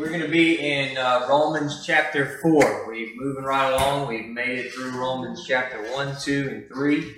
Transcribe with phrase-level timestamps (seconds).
[0.00, 2.86] We're going to be in uh, Romans chapter 4.
[2.88, 4.08] We're moving right along.
[4.08, 7.16] We've made it through Romans chapter 1, 2, and 3.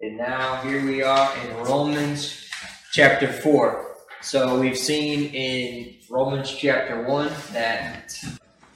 [0.00, 2.48] And now here we are in Romans
[2.90, 3.96] chapter 4.
[4.22, 8.18] So we've seen in Romans chapter 1 that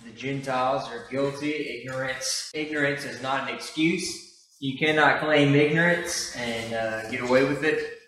[0.04, 1.80] the Gentiles are guilty.
[1.80, 4.48] Ignorance, ignorance is not an excuse.
[4.58, 7.99] You cannot claim ignorance and uh, get away with it.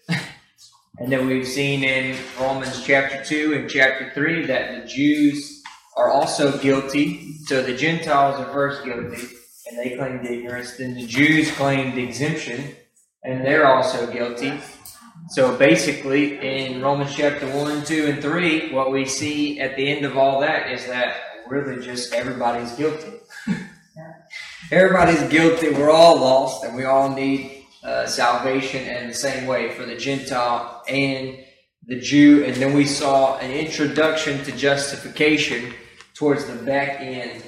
[0.98, 5.62] And then we've seen in Romans chapter 2 and chapter 3 that the Jews
[5.96, 7.38] are also guilty.
[7.46, 9.26] So the Gentiles are first guilty,
[9.66, 10.76] and they claimed ignorance.
[10.76, 12.76] Then the Jews claimed exemption,
[13.24, 14.52] and they're also guilty.
[15.30, 20.04] So basically, in Romans chapter 1, 2, and 3, what we see at the end
[20.04, 21.16] of all that is that
[21.48, 23.12] really just everybody's guilty.
[24.70, 25.70] everybody's guilty.
[25.70, 29.96] We're all lost, and we all need uh, salvation and the same way for the
[29.96, 31.38] Gentile and
[31.86, 32.44] the Jew.
[32.44, 35.74] And then we saw an introduction to justification
[36.14, 37.42] towards the back end,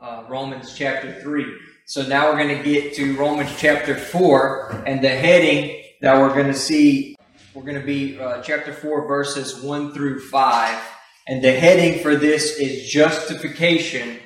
[0.00, 1.44] uh, Romans chapter 3.
[1.86, 6.32] So now we're going to get to Romans chapter 4, and the heading that we're
[6.32, 7.16] going to see,
[7.52, 10.82] we're going to be uh, chapter 4, verses 1 through 5.
[11.26, 14.18] And the heading for this is justification,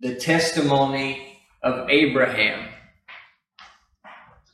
[0.00, 2.68] the testimony of Abraham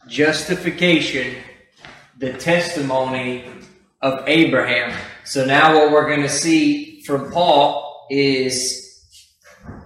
[0.09, 1.37] justification,
[2.23, 3.45] the testimony
[4.01, 4.97] of Abraham.
[5.25, 9.29] So now what we're going to see from Paul is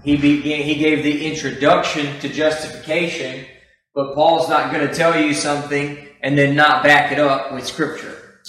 [0.05, 3.47] he began, he gave the introduction to justification,
[3.95, 7.67] but Paul's not going to tell you something and then not back it up with
[7.67, 8.43] scripture.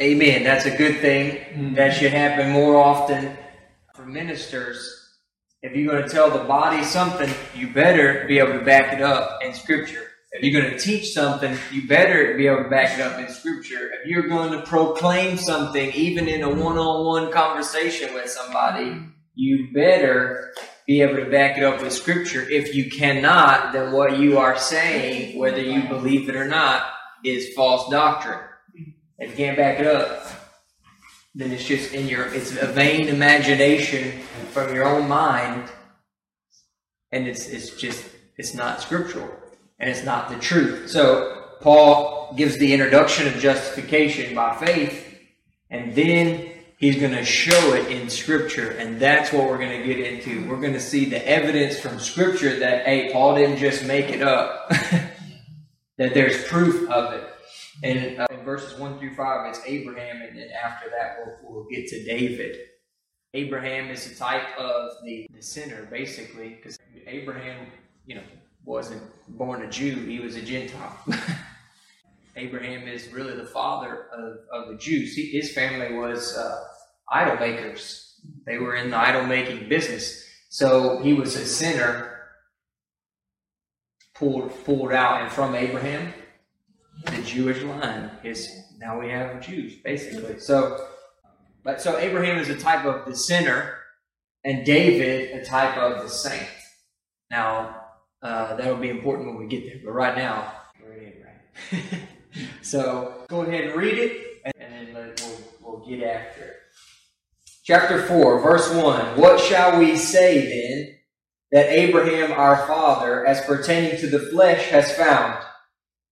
[0.00, 0.44] Amen.
[0.44, 1.32] That's a good thing.
[1.32, 1.74] Mm-hmm.
[1.74, 3.36] That should happen more often
[3.96, 5.00] for ministers
[5.62, 9.02] if you're going to tell the body something, you better be able to back it
[9.02, 10.09] up in Scripture.
[10.32, 13.28] If you're going to teach something, you better be able to back it up in
[13.28, 13.90] Scripture.
[13.92, 18.96] If you're going to proclaim something, even in a one on one conversation with somebody,
[19.34, 20.52] you better
[20.86, 22.48] be able to back it up with Scripture.
[22.48, 26.86] If you cannot, then what you are saying, whether you believe it or not,
[27.24, 28.40] is false doctrine.
[29.18, 30.26] If you can't back it up,
[31.34, 34.20] then it's just in your it's a vain imagination
[34.50, 35.70] from your own mind
[37.12, 38.04] and it's it's just
[38.36, 39.30] it's not scriptural
[39.80, 40.90] and it's not the truth.
[40.90, 45.18] So paul gives the introduction of justification by faith
[45.68, 49.86] and then he's going to show it in scripture and that's what we're going to
[49.86, 50.48] get into.
[50.48, 54.22] We're going to see the evidence from scripture that hey paul didn't just make it
[54.22, 54.70] up
[56.00, 57.26] that there's proof of it.
[57.82, 61.66] And uh, in verses 1 through 5, it's Abraham, and then after that, we'll, we'll
[61.70, 62.56] get to David.
[63.32, 67.66] Abraham is the type of the, the sinner, basically, because Abraham,
[68.06, 68.22] you know,
[68.64, 70.98] wasn't born a Jew, he was a Gentile.
[72.36, 75.14] Abraham is really the father of, of the Jews.
[75.14, 76.64] He, his family was uh,
[77.10, 78.10] idol makers,
[78.46, 80.24] they were in the idol making business.
[80.48, 82.20] So he was a sinner
[84.14, 86.12] pulled, pulled out, and from Abraham,
[87.06, 88.48] the Jewish line is
[88.78, 90.38] now we have Jews basically.
[90.38, 90.86] So,
[91.64, 93.78] but so Abraham is a type of the sinner,
[94.44, 96.48] and David a type of the saint.
[97.30, 97.79] Now
[98.22, 99.80] uh, that'll be important when we get there.
[99.84, 102.06] But right now we're in Abraham.
[102.62, 106.56] so go ahead and read it, and, then we'll, we'll get after it.
[107.64, 109.18] Chapter 4, verse 1.
[109.18, 110.96] What shall we say then
[111.52, 115.42] that Abraham our father, as pertaining to the flesh, has found?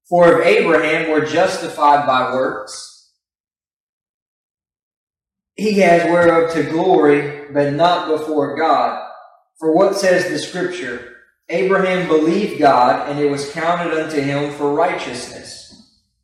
[0.09, 3.13] For if Abraham were justified by works,
[5.57, 9.05] he has whereof to glory, but not before God.
[9.59, 11.17] For what says the Scripture?
[11.51, 15.59] Abraham believed God, and it was counted unto him for righteousness.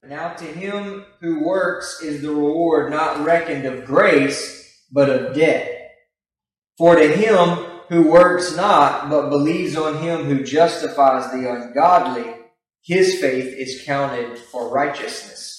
[0.07, 5.93] Now to him who works is the reward not reckoned of grace, but of debt.
[6.77, 12.35] For to him who works not, but believes on him who justifies the ungodly,
[12.83, 15.59] his faith is counted for righteousness.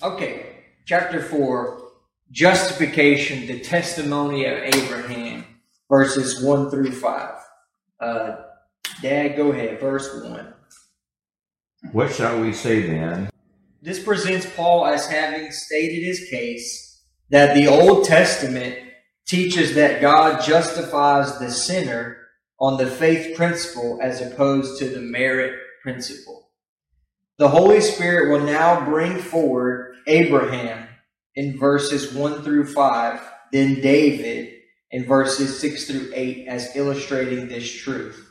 [0.00, 1.82] Okay, chapter 4,
[2.30, 5.44] justification, the testimony of Abraham,
[5.88, 7.30] verses 1 through 5.
[8.00, 8.36] Uh,
[9.02, 10.54] Dad, go ahead, verse 1.
[11.90, 13.30] What shall we say then?
[13.82, 18.78] This presents Paul as having stated his case that the Old Testament
[19.26, 22.18] teaches that God justifies the sinner
[22.60, 26.50] on the faith principle as opposed to the merit principle.
[27.38, 30.86] The Holy Spirit will now bring forward Abraham
[31.34, 33.20] in verses 1 through 5,
[33.50, 34.54] then David
[34.92, 38.28] in verses 6 through 8 as illustrating this truth.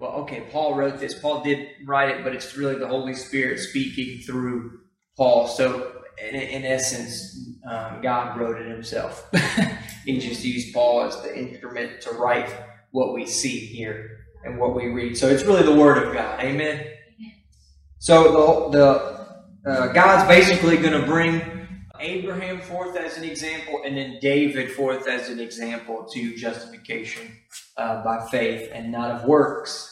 [0.00, 1.18] Well, okay, Paul wrote this.
[1.18, 4.80] Paul did write it, but it's really the Holy Spirit speaking through
[5.14, 5.46] Paul.
[5.46, 7.38] So in, in essence,
[7.70, 9.30] um, God wrote it himself.
[10.06, 12.50] he just used Paul as the instrument to write
[12.92, 15.18] what we see here and what we read.
[15.18, 16.40] So it's really the Word of God.
[16.40, 16.86] Amen.
[17.98, 21.42] So the the uh, God's basically going to bring
[22.00, 27.36] Abraham forth as an example, and then David forth as an example to justification
[27.76, 29.89] uh, by faith and not of works.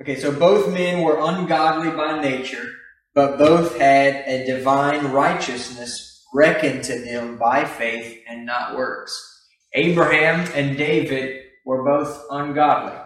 [0.00, 2.68] Okay, so both men were ungodly by nature,
[3.14, 9.46] but both had a divine righteousness reckoned to them by faith and not works.
[9.72, 12.98] Abraham and David were both ungodly.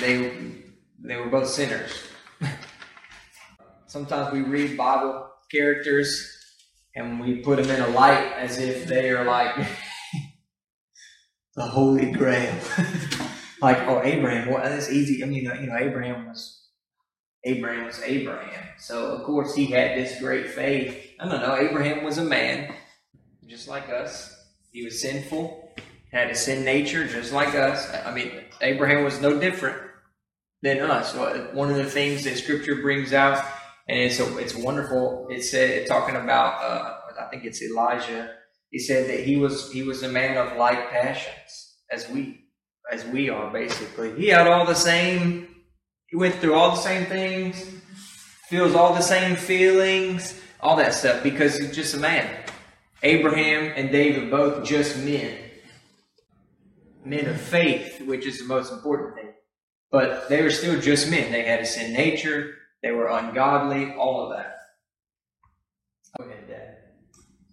[0.00, 0.32] They,
[0.98, 1.92] they were both sinners.
[3.86, 6.26] Sometimes we read Bible characters
[6.94, 9.54] and we put them in a light as if they are like
[11.54, 12.54] the Holy Grail.
[13.60, 15.22] like, oh, Abraham, well, that's easy.
[15.22, 16.60] I mean, you know, Abraham was
[17.44, 18.68] Abraham was Abraham.
[18.78, 21.14] So of course he had this great faith.
[21.18, 22.74] I don't know, Abraham was a man,
[23.46, 24.36] just like us.
[24.72, 25.74] He was sinful,
[26.12, 27.90] had a sin nature just like us.
[28.04, 29.78] I mean, Abraham was no different
[30.62, 31.14] than us.
[31.54, 33.44] One of the things that Scripture brings out,
[33.88, 35.26] and it's a, it's wonderful.
[35.30, 38.34] It said talking about uh, I think it's Elijah.
[38.70, 42.44] He said that he was he was a man of like passions as we
[42.90, 44.14] as we are basically.
[44.16, 45.48] He had all the same.
[46.06, 47.72] He went through all the same things,
[48.48, 52.28] feels all the same feelings, all that stuff because he's just a man.
[53.02, 55.36] Abraham and David both just men,
[57.04, 59.32] men of faith, which is the most important thing.
[59.90, 61.32] But they were still just men.
[61.32, 62.54] They had a sin nature.
[62.82, 63.94] They were ungodly.
[63.94, 64.56] All of that.
[66.18, 66.76] Go ahead, Dad.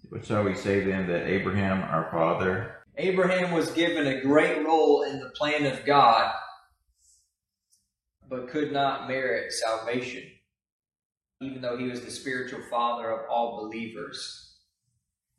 [0.10, 5.04] What shall we say then that Abraham, our father, Abraham was given a great role
[5.04, 6.34] in the plan of God,
[8.28, 10.24] but could not merit salvation,
[11.40, 14.56] even though he was the spiritual father of all believers.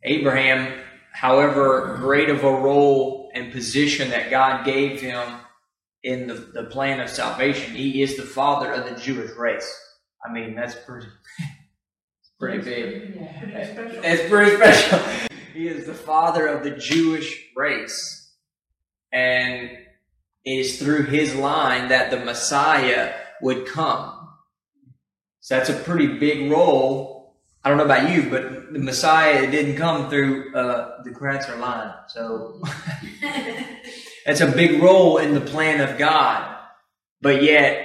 [0.04, 0.80] Abraham,
[1.12, 5.40] however great of a role and position that God gave him
[6.04, 7.74] in the, the plan of salvation.
[7.74, 9.68] He is the father of the Jewish race.
[10.24, 11.08] I mean, that's pretty,
[12.38, 13.18] pretty big.
[13.42, 15.27] It's pretty special.
[15.58, 18.32] He is the father of the Jewish race.
[19.12, 19.70] And
[20.44, 23.12] it is through his line that the Messiah
[23.42, 24.28] would come.
[25.40, 27.36] So that's a pretty big role.
[27.64, 31.92] I don't know about you, but the Messiah didn't come through uh, the Kratzer line.
[32.06, 32.62] So
[34.24, 36.56] That's a big role in the plan of God.
[37.20, 37.84] But yet,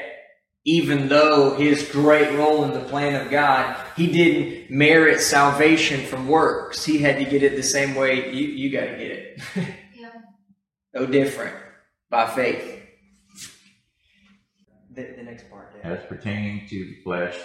[0.63, 6.27] even though his great role in the plan of God, he didn't merit salvation from
[6.27, 6.83] works.
[6.83, 9.41] He had to get it the same way you, you got to get it.
[9.95, 10.11] yeah.
[10.93, 11.55] No different.
[12.09, 12.81] By faith.
[14.91, 15.73] The, the next part.
[15.83, 17.35] As pertaining to the flesh,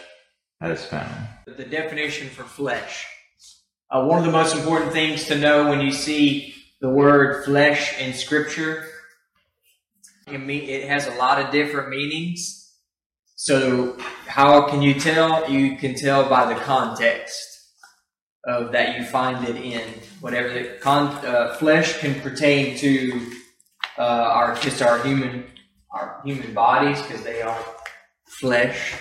[0.61, 1.29] as found.
[1.47, 3.07] The definition for flesh.
[3.91, 7.99] Uh, one of the most important things to know when you see the word flesh
[7.99, 8.87] in Scripture.
[10.27, 12.58] It has a lot of different meanings.
[13.41, 13.97] So,
[14.27, 15.49] how can you tell?
[15.49, 17.71] You can tell by the context
[18.45, 19.89] of that you find it in.
[20.21, 23.31] Whatever the con- uh, flesh can pertain to
[23.97, 25.45] uh, our just our human
[25.93, 27.57] our human bodies because they are
[28.27, 28.95] flesh.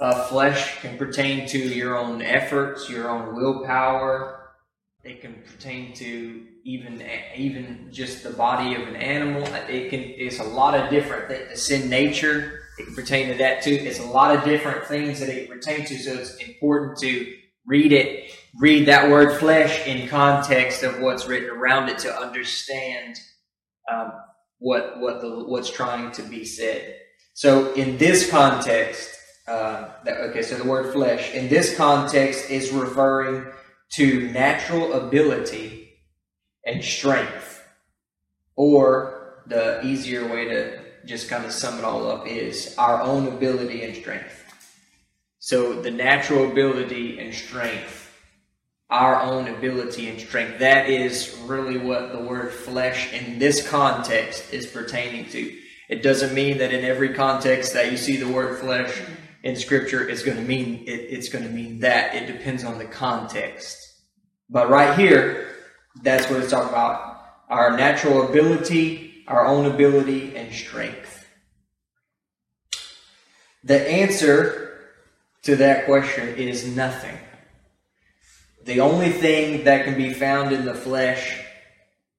[0.00, 4.50] Uh, flesh can pertain to your own efforts, your own willpower.
[5.04, 7.04] It can pertain to even
[7.36, 9.46] even just the body of an animal.
[9.68, 11.50] It can it's a lot of different things.
[11.50, 12.59] The sin nature
[12.94, 13.72] pertain to that too.
[13.72, 15.98] It's a lot of different things that it pertains to.
[15.98, 21.50] So it's important to read it, read that word flesh in context of what's written
[21.50, 23.16] around it to understand
[23.90, 24.12] um,
[24.58, 26.96] what what the what's trying to be said.
[27.34, 29.10] So in this context,
[29.48, 33.46] uh, that, okay, so the word flesh in this context is referring
[33.92, 35.90] to natural ability
[36.64, 37.62] and strength.
[38.56, 43.28] Or the easier way to just kind of sum it all up is our own
[43.28, 44.44] ability and strength.
[45.38, 48.14] So the natural ability and strength,
[48.90, 54.52] our own ability and strength, that is really what the word flesh in this context
[54.52, 55.56] is pertaining to.
[55.88, 59.00] It doesn't mean that in every context that you see the word flesh
[59.42, 62.14] in scripture it's going to mean it, it's going to mean that.
[62.14, 63.78] It depends on the context.
[64.48, 65.48] But right here,
[66.02, 67.24] that's what it's talking about.
[67.48, 71.24] Our natural ability, our own ability, and strength.
[73.62, 74.80] The answer
[75.42, 77.16] to that question is nothing.
[78.64, 81.40] The only thing that can be found in the flesh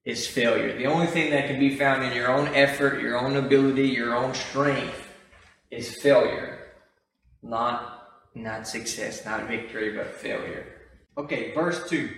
[0.06, 0.76] is failure.
[0.78, 4.16] The only thing that can be found in your own effort, your own ability, your
[4.16, 5.08] own strength
[5.70, 6.60] is failure,
[7.44, 8.00] not
[8.34, 10.66] not success, not victory, but failure.
[11.18, 12.10] Okay, verse 2.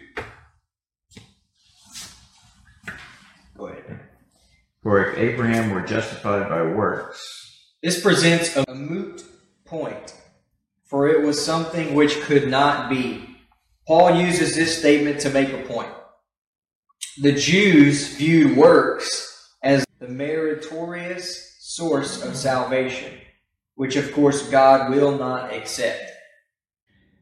[3.58, 4.03] Go ahead.
[4.84, 7.22] For if Abraham were justified by works,
[7.82, 9.24] This presents a moot
[9.66, 10.14] point,
[10.86, 13.26] for it was something which could not be.
[13.88, 15.92] Paul uses this statement to make a point.
[17.22, 23.14] The Jews viewed works as the meritorious source of salvation,
[23.76, 26.12] which of course God will not accept.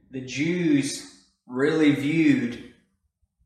[0.09, 2.73] The Jews really viewed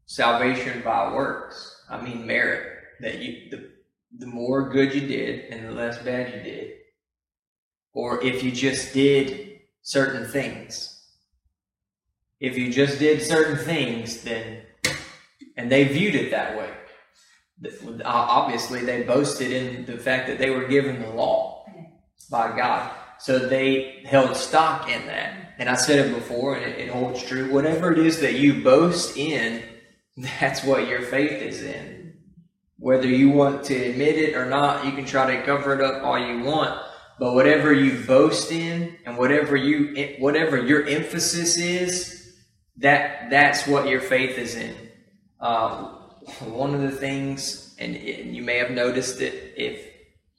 [0.06, 1.84] salvation by works.
[1.90, 2.72] I mean merit.
[3.02, 3.75] That you the,
[4.18, 6.72] the more good you did and the less bad you did.
[7.94, 10.92] Or if you just did certain things.
[12.40, 14.62] If you just did certain things, then
[15.58, 16.70] and they viewed it that way.
[18.04, 21.66] Obviously, they boasted in the fact that they were given the law
[22.30, 22.92] by God.
[23.20, 25.54] So they held stock in that.
[25.58, 27.50] And I said it before, and it, it holds true.
[27.54, 29.64] Whatever it is that you boast in,
[30.18, 32.05] that's what your faith is in.
[32.78, 36.04] Whether you want to admit it or not, you can try to cover it up
[36.04, 36.82] all you want.
[37.18, 42.34] But whatever you boast in, and whatever you, whatever your emphasis is,
[42.78, 44.76] that that's what your faith is in.
[45.40, 45.86] Um,
[46.42, 49.92] one of the things, and, and, you may have noticed it if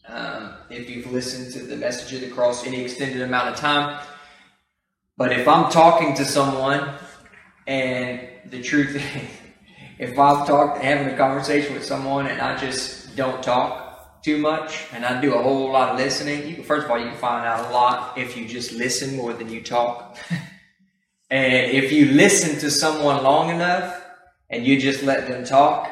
[0.09, 4.05] um, if you've listened to the message of the cross any extended amount of time.
[5.16, 6.90] But if I'm talking to someone,
[7.66, 9.02] and the truth,
[9.99, 14.87] if I'm talking, having a conversation with someone, and I just don't talk too much,
[14.93, 17.17] and I do a whole lot of listening, you can, first of all, you can
[17.17, 20.17] find out a lot if you just listen more than you talk.
[21.31, 24.03] and if you listen to someone long enough,
[24.50, 25.91] and you just let them talk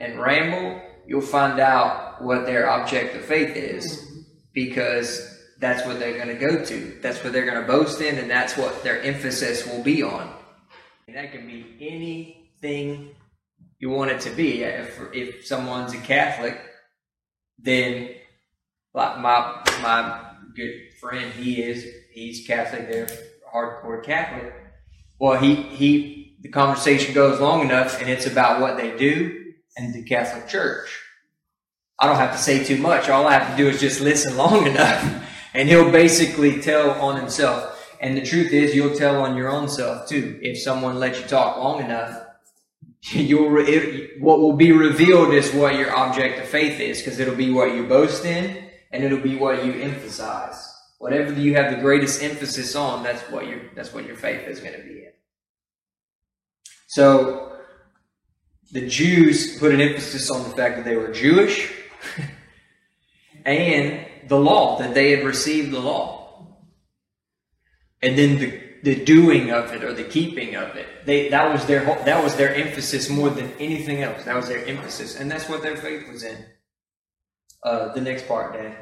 [0.00, 4.20] and ramble, you'll find out what their object of faith is mm-hmm.
[4.52, 6.98] because that's what they're going to go to.
[7.00, 10.34] That's what they're going to boast in, and that's what their emphasis will be on.
[11.06, 13.14] And that can be anything
[13.84, 14.62] you want it to be.
[14.62, 16.58] If, if someone's a Catholic,
[17.58, 18.14] then
[18.94, 20.24] like my my
[20.56, 22.88] good friend, he is he's Catholic.
[22.88, 23.08] They're
[23.54, 24.54] hardcore Catholic.
[25.18, 29.92] Well, he he the conversation goes long enough, and it's about what they do and
[29.92, 30.98] the Catholic Church.
[32.00, 33.10] I don't have to say too much.
[33.10, 37.20] All I have to do is just listen long enough, and he'll basically tell on
[37.20, 37.70] himself.
[38.00, 40.38] And the truth is, you'll tell on your own self too.
[40.40, 42.23] If someone lets you talk long enough,
[43.12, 47.34] you'll it, what will be revealed is what your object of faith is, because it'll
[47.34, 50.70] be what you boast in, and it'll be what you emphasize.
[50.98, 54.60] Whatever you have the greatest emphasis on, that's what your that's what your faith is
[54.60, 55.12] going to be in.
[56.86, 57.58] So
[58.72, 61.70] the Jews put an emphasis on the fact that they were Jewish
[63.44, 66.56] and the law, that they had received the law.
[68.00, 70.86] And then the, the doing of it or the keeping of it.
[71.06, 74.24] They, that, was their, that was their emphasis more than anything else.
[74.24, 75.18] That was their emphasis.
[75.18, 76.36] And that's what their faith was in.
[77.62, 78.76] Uh, the next part, Dan.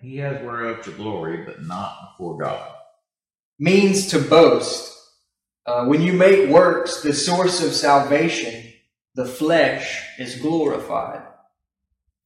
[0.00, 2.72] He has whereof to glory, but not before God.
[3.58, 4.90] Means to boast.
[5.66, 8.72] Uh, when you make works the source of salvation,
[9.14, 11.22] the flesh is glorified.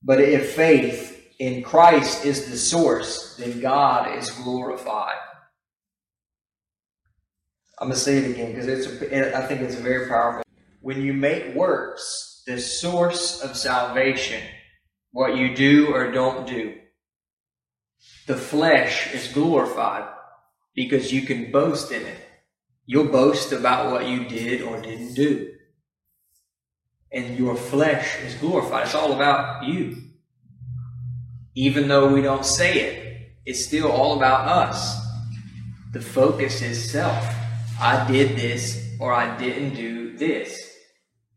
[0.04, 5.16] But if faith in Christ is the source, then God is glorified.
[7.78, 10.42] I'm going to say it again because it's a, I think it's very powerful.
[10.80, 14.42] When you make works the source of salvation,
[15.10, 16.74] what you do or don't do,
[18.26, 20.08] the flesh is glorified
[20.74, 22.20] because you can boast in it.
[22.86, 25.56] You'll boast about what you did or didn't do
[27.16, 28.84] and your flesh is glorified.
[28.84, 30.05] It's all about you.
[31.56, 34.96] Even though we don't say it, it's still all about us.
[35.92, 37.26] The focus is self.
[37.80, 40.72] I did this or I didn't do this.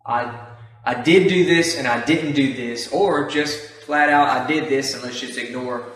[0.05, 0.47] I
[0.85, 4.69] I did do this and I didn't do this, or just flat out I did
[4.69, 5.91] this and let's just ignore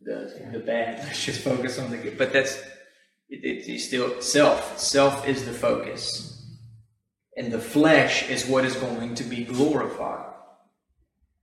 [0.00, 0.98] the the bad.
[1.04, 2.18] Let's just focus on the good.
[2.18, 2.56] But that's
[3.28, 4.78] it, it, it's still self.
[4.78, 6.38] Self is the focus
[7.36, 10.34] and the flesh is what is going to be glorified.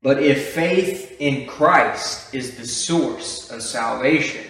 [0.05, 4.45] But if faith in Christ is the source of salvation,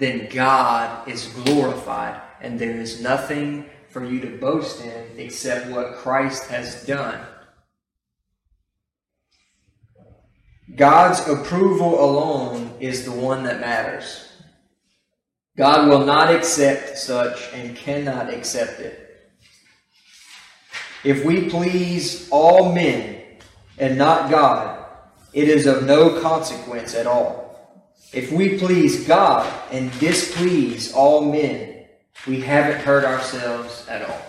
[0.00, 5.98] then God is glorified, and there is nothing for you to boast in except what
[5.98, 7.24] Christ has done.
[10.74, 14.32] God's approval alone is the one that matters.
[15.56, 19.30] God will not accept such and cannot accept it.
[21.04, 23.22] If we please all men
[23.78, 24.84] and not God,
[25.32, 27.46] it is of no consequence at all.
[28.12, 31.84] If we please God and displease all men,
[32.26, 34.22] we haven't hurt ourselves at all.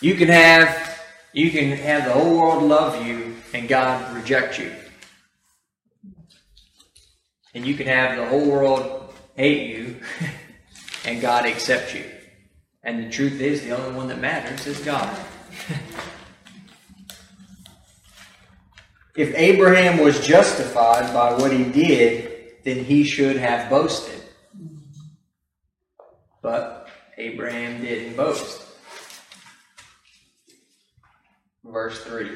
[0.00, 0.88] You can have
[1.32, 4.72] you can have the whole world love you and God reject you.
[7.54, 9.96] And you can have the whole world hate you
[11.04, 12.04] and God accept you.
[12.82, 15.14] And the truth is the only one that matters is God.
[19.16, 24.22] if Abraham was justified by what he did, then he should have boasted.
[26.42, 28.62] But Abraham didn't boast.
[31.64, 32.30] Verse 3.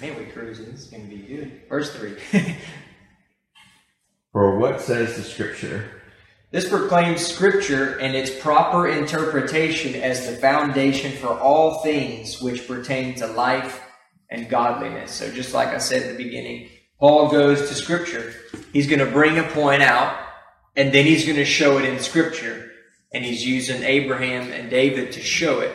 [0.00, 0.72] Man, we cruising.
[0.72, 1.62] This is going to be good.
[1.68, 2.16] Verse 3.
[4.32, 6.02] For what says the scripture?
[6.50, 13.16] This proclaims Scripture and its proper interpretation as the foundation for all things which pertain
[13.16, 13.83] to life
[14.34, 15.12] and godliness.
[15.12, 18.34] So, just like I said at the beginning, Paul goes to Scripture.
[18.72, 20.18] He's going to bring a point out,
[20.76, 22.70] and then he's going to show it in Scripture.
[23.12, 25.72] And he's using Abraham and David to show it.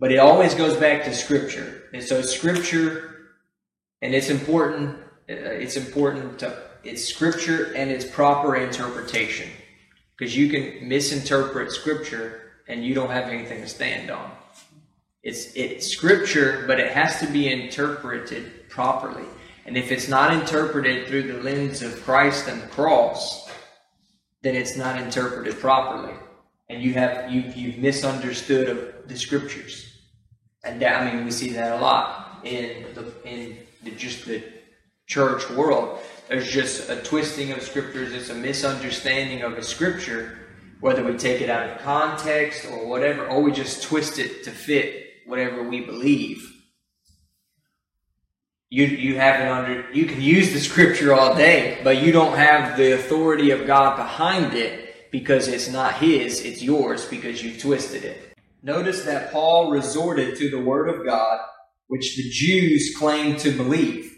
[0.00, 1.84] But it always goes back to Scripture.
[1.94, 3.28] And so, Scripture,
[4.02, 4.96] and it's important,
[5.30, 9.48] uh, it's important to, it's Scripture and its proper interpretation
[10.22, 14.30] because you can misinterpret scripture and you don't have anything to stand on.
[15.22, 19.26] It's it's scripture, but it has to be interpreted properly.
[19.64, 23.48] And if it's not interpreted through the lens of Christ and the cross,
[24.42, 26.14] then it's not interpreted properly.
[26.68, 29.88] And you have you you've misunderstood the scriptures.
[30.64, 34.42] And that, I mean, we see that a lot in the in the, just the
[35.06, 36.00] church world.
[36.28, 38.12] There's just a twisting of scriptures.
[38.12, 40.38] It's a misunderstanding of a scripture,
[40.80, 44.50] whether we take it out of context or whatever, or we just twist it to
[44.50, 46.48] fit whatever we believe.
[48.70, 52.76] You, you haven't under you can use the scripture all day, but you don't have
[52.76, 58.04] the authority of God behind it because it's not his, it's yours because you've twisted
[58.04, 58.32] it.
[58.62, 61.40] Notice that Paul resorted to the word of God,
[61.88, 64.12] which the Jews claimed to believe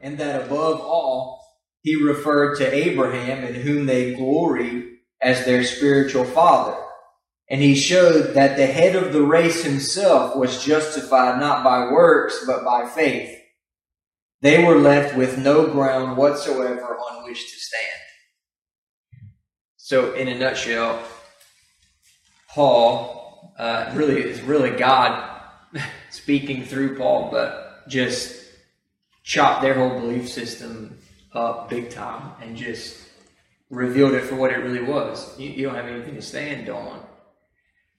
[0.00, 1.42] and that above all,
[1.82, 6.76] he referred to Abraham in whom they glory as their spiritual father.
[7.54, 12.42] And he showed that the head of the race himself was justified not by works,
[12.44, 13.32] but by faith.
[14.40, 19.30] They were left with no ground whatsoever on which to stand.
[19.76, 21.00] So, in a nutshell,
[22.48, 25.40] Paul uh, really is really God
[26.10, 28.34] speaking through Paul, but just
[29.22, 30.98] chopped their whole belief system
[31.32, 32.98] up big time and just
[33.70, 35.38] revealed it for what it really was.
[35.38, 37.13] You, you don't have anything to stand on.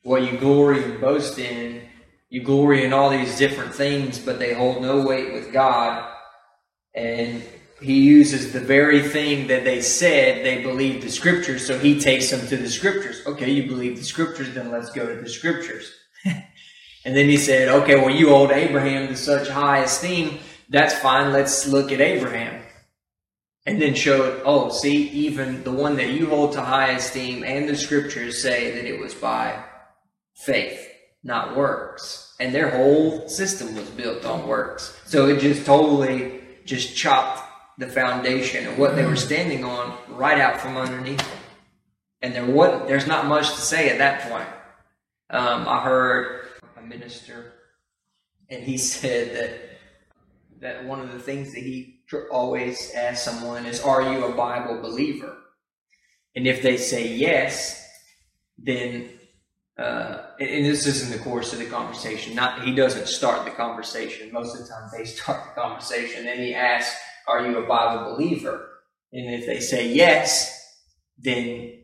[0.06, 1.82] What you glory and boast in,
[2.30, 6.10] you glory in all these different things, but they hold no weight with God.
[6.94, 7.44] And
[7.82, 12.30] he uses the very thing that they said they believed the scriptures, so he takes
[12.30, 13.22] them to the scriptures.
[13.26, 15.92] Okay, you believe the scriptures, then let's go to the scriptures.
[16.26, 20.40] and then he said, okay, well, you hold Abraham to such high esteem
[20.70, 21.32] that's fine.
[21.32, 22.62] Let's look at Abraham.
[23.68, 27.44] And then show, it, oh, see, even the one that you hold to high esteem
[27.44, 29.64] and the scriptures say that it was by
[30.36, 30.88] faith,
[31.24, 32.36] not works.
[32.40, 35.00] And their whole system was built on works.
[35.06, 37.42] So it just totally just chopped
[37.78, 41.28] the foundation of what they were standing on right out from underneath
[42.22, 44.48] And there wasn't, there's not much to say at that point.
[45.30, 47.54] Um, I heard a minister,
[48.50, 49.76] and he said that
[50.62, 52.00] that one of the things that he
[52.32, 55.36] always asks someone is, Are you a Bible believer?
[56.36, 57.82] And if they say yes,
[58.58, 59.10] then,
[59.78, 63.52] uh, and this is in the course of the conversation, not he doesn't start the
[63.52, 64.32] conversation.
[64.32, 66.28] Most of the time they start the conversation.
[66.28, 66.96] And he asks,
[67.28, 68.70] Are you a Bible believer?
[69.14, 70.52] And if they say yes,
[71.18, 71.84] then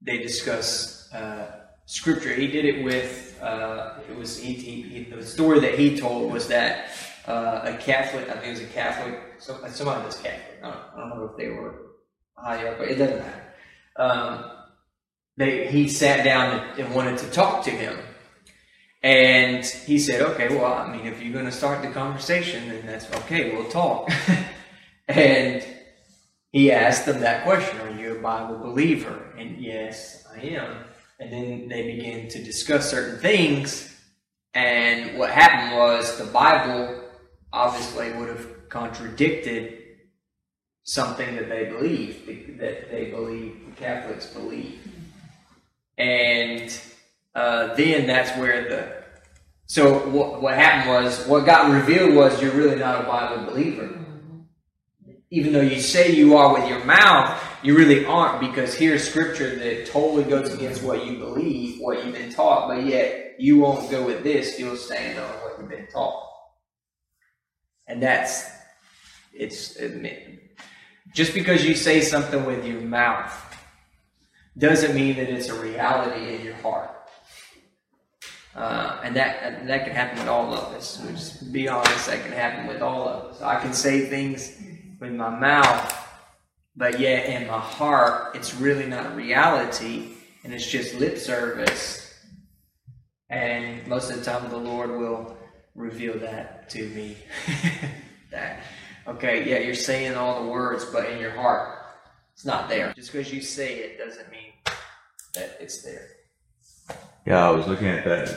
[0.00, 2.32] they discuss uh, scripture.
[2.34, 6.48] He did it with, uh, it was, he, he, the story that he told was
[6.48, 6.90] that
[7.26, 10.60] uh, a Catholic, I think it was a Catholic, somebody was Catholic.
[10.62, 11.74] I don't, I don't, know if they were
[12.36, 13.54] high up, but it doesn't matter.
[13.96, 14.55] Um,
[15.36, 17.98] they, he sat down and wanted to talk to him.
[19.02, 22.86] And he said, okay, well, I mean, if you're going to start the conversation, then
[22.86, 24.10] that's okay, we'll talk.
[25.08, 25.64] and
[26.50, 29.34] he asked them that question Are you a Bible believer?
[29.38, 30.84] And yes, I am.
[31.20, 33.94] And then they began to discuss certain things.
[34.54, 37.04] And what happened was the Bible
[37.52, 39.82] obviously would have contradicted
[40.84, 42.26] something that they believe,
[42.58, 44.80] that they believe, Catholics believe.
[45.98, 46.78] And
[47.34, 49.06] uh, then that's where the.
[49.66, 53.98] So what, what happened was, what got revealed was you're really not a Bible believer.
[55.30, 59.56] even though you say you are with your mouth, you really aren't because here's scripture
[59.56, 63.90] that totally goes against what you believe, what you've been taught, but yet you won't
[63.90, 66.22] go with this, you'll stand on what you've been taught.
[67.88, 68.48] And that's,
[69.32, 69.76] it's,
[71.12, 73.45] just because you say something with your mouth
[74.58, 76.90] doesn't mean that it's a reality in your heart.
[78.54, 80.98] Uh, and that that can happen with all of us.
[80.98, 83.42] So just be honest, that can happen with all of us.
[83.42, 84.56] I can say things
[84.98, 85.94] with my mouth,
[86.74, 92.02] but yet in my heart, it's really not reality, and it's just lip service.
[93.28, 95.36] And most of the time, the Lord will
[95.74, 97.18] reveal that to me.
[98.30, 98.62] that
[99.06, 101.78] okay, yeah, you're saying all the words, but in your heart,
[102.32, 102.94] it's not there.
[102.94, 104.45] Just because you say it doesn't mean
[105.36, 106.08] that it's there.
[107.26, 108.28] Yeah, I was looking at that,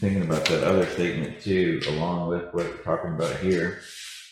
[0.00, 3.80] thinking about that other statement too, along with what we're talking about here,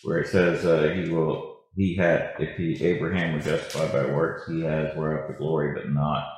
[0.02, 4.46] where it says uh, he will, he had, if he Abraham was justified by works,
[4.48, 6.28] he has whereof the glory, but not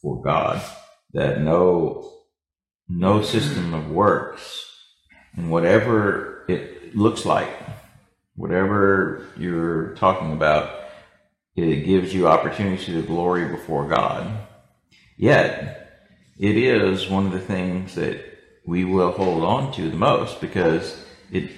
[0.00, 0.62] for God.
[1.12, 2.10] That no,
[2.88, 4.66] no system of works,
[5.36, 7.50] and whatever it looks like,
[8.36, 10.79] whatever you're talking about,
[11.56, 14.46] it gives you opportunity to glory before God.
[15.16, 15.80] Yet,
[16.38, 18.24] it is one of the things that
[18.64, 21.50] we will hold on to the most because it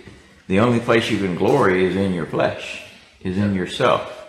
[0.48, 2.84] the only place you can glory is in your flesh,
[3.20, 4.28] is in yourself.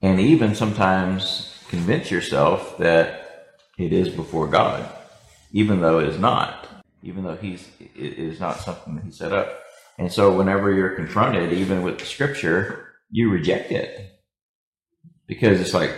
[0.00, 4.88] And even sometimes convince yourself that it is before God,
[5.52, 6.68] even though it is not,
[7.02, 9.60] even though he's it is not something that he set up.
[9.98, 14.19] And so whenever you're confronted, even with the scripture, you reject it.
[15.30, 15.94] Because it's like,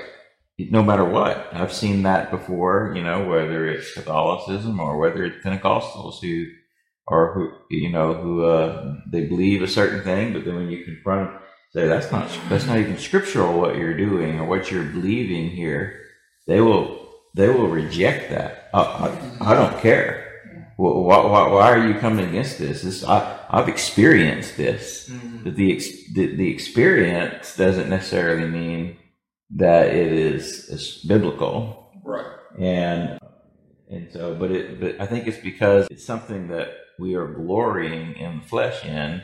[0.58, 1.48] no matter what.
[1.52, 6.46] I've seen that before, you know, whether it's Catholicism or whether it's Pentecostals who
[7.06, 10.84] or who you know who uh, they believe a certain thing, but then when you
[10.84, 11.40] confront, them,
[11.74, 16.00] say that's not that's not even scriptural what you're doing or what you're believing here.
[16.46, 18.70] They will they will reject that.
[18.74, 20.28] I, I, I don't care.
[20.76, 22.82] Why, why, why, are you coming against this?
[22.82, 25.08] This I, I've experienced this.
[25.08, 25.44] Mm-hmm.
[25.44, 25.80] But the,
[26.14, 28.98] the the experience doesn't necessarily mean
[29.56, 31.90] that it is, is biblical.
[32.04, 32.26] Right.
[32.58, 33.18] And
[33.90, 38.14] and so but it but I think it's because it's something that we are glorying
[38.16, 39.22] in the flesh in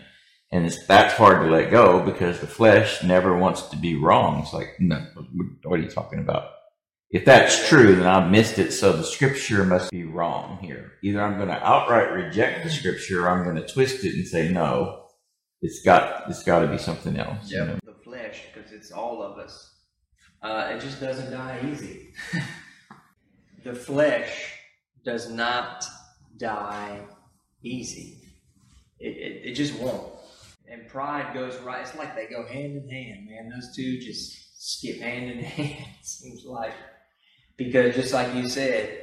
[0.50, 4.40] and it's that's hard to let go because the flesh never wants to be wrong.
[4.40, 5.04] It's like, no,
[5.64, 6.50] what are you talking about?
[7.10, 8.72] If that's true, then I missed it.
[8.72, 10.92] So the scripture must be wrong here.
[11.02, 14.26] Either I'm going to outright reject the scripture, or I'm going to twist it and
[14.26, 15.04] say no.
[15.60, 17.50] It's got it's got to be something else.
[17.50, 17.78] Yeah, you know?
[17.84, 19.74] the flesh, because it's all of us.
[20.42, 22.12] Uh, it just doesn't die easy.
[23.64, 24.54] the flesh
[25.04, 25.84] does not
[26.36, 27.00] die
[27.62, 28.22] easy.
[29.00, 30.12] It, it, it, just won't.
[30.70, 31.80] And pride goes right.
[31.80, 33.50] It's like they go hand in hand, man.
[33.50, 36.74] Those two just skip hand in hand, seems like.
[37.56, 39.02] Because just like you said,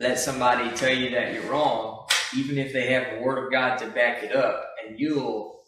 [0.00, 3.76] let somebody tell you that you're wrong, even if they have the word of God
[3.78, 5.60] to back it up, and you'll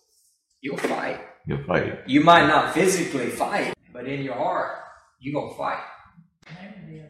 [0.60, 1.20] you'll fight.
[1.46, 2.00] You'll fight.
[2.06, 4.78] You might not physically fight, but in your heart,
[5.20, 5.84] you're going to fight.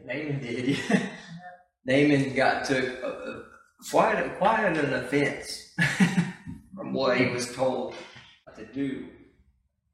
[0.05, 0.77] Naaman did.
[1.85, 3.41] Naaman got to uh,
[3.89, 5.73] quite, quite an offense
[6.75, 7.95] from what he was told
[8.55, 9.07] to do.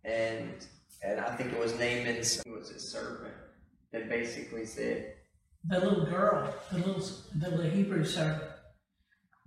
[0.03, 0.67] And
[1.01, 3.33] and I think it was Naaman's, it was his servant,
[3.93, 5.13] that basically said,
[5.69, 7.01] The little girl, the little,
[7.33, 8.51] the little Hebrew servant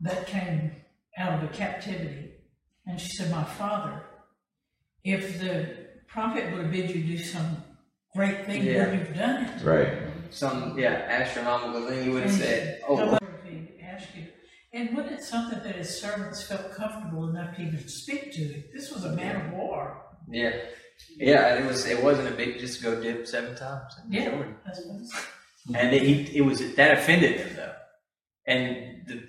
[0.00, 0.72] that came
[1.18, 2.30] out of a captivity,
[2.86, 4.02] and she said, My father,
[5.04, 5.82] if the
[6.12, 7.62] prophet would have bid you do some
[8.14, 8.85] great thing, yeah.
[8.85, 9.64] then you've done it.
[9.64, 9.92] Right.
[10.31, 13.18] Some, yeah, astronomical thing, you would have said, oh.
[13.83, 14.27] Ask you.
[14.72, 18.72] And wasn't it something that his servants felt comfortable enough to even speak to it?
[18.72, 20.03] This was a man of war.
[20.31, 20.53] Yeah.
[21.16, 21.85] Yeah, it was.
[21.87, 23.92] It wasn't a big just go dip seven times.
[24.09, 24.44] Yeah,
[25.75, 27.72] and it, he, it was that offended him though.
[28.46, 29.22] And the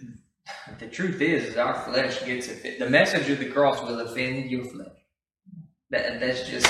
[0.80, 2.80] the truth is, is our flesh gets offended.
[2.80, 4.93] The message of the cross will offend your flesh.
[5.94, 6.68] That, that's just,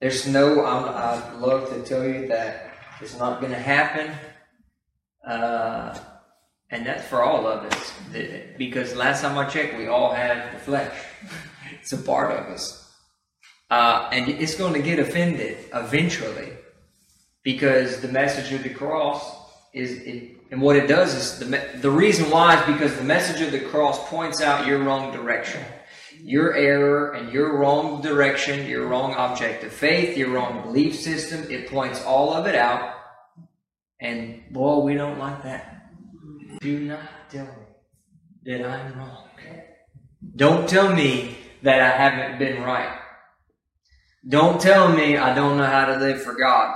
[0.00, 4.12] there's no, I'm, I'd love to tell you that it's not going to happen.
[5.24, 5.96] Uh,
[6.68, 7.92] and that's for all of us.
[8.58, 10.92] Because last time I checked, we all have the flesh.
[11.80, 12.92] It's a part of us.
[13.70, 16.52] Uh, and it's going to get offended eventually.
[17.44, 19.36] Because the message of the cross
[19.72, 23.40] is, it, and what it does is, the, the reason why is because the message
[23.40, 25.64] of the cross points out your wrong direction
[26.24, 31.50] your error and your wrong direction, your wrong object of faith, your wrong belief system.
[31.50, 32.94] It points all of it out.
[34.00, 35.90] And boy, we don't like that.
[36.60, 37.66] Do not tell me
[38.44, 39.28] that I'm wrong.
[40.36, 42.98] Don't tell me that I haven't been right.
[44.28, 46.74] Don't tell me I don't know how to live for God.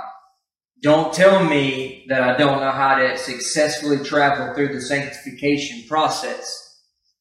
[0.83, 6.66] Don't tell me that I don't know how to successfully travel through the sanctification process.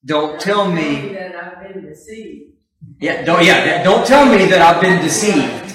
[0.05, 2.53] Don't tell me that I've been deceived.
[3.01, 5.75] Yeah, don't yeah, don't tell me that I've been deceived.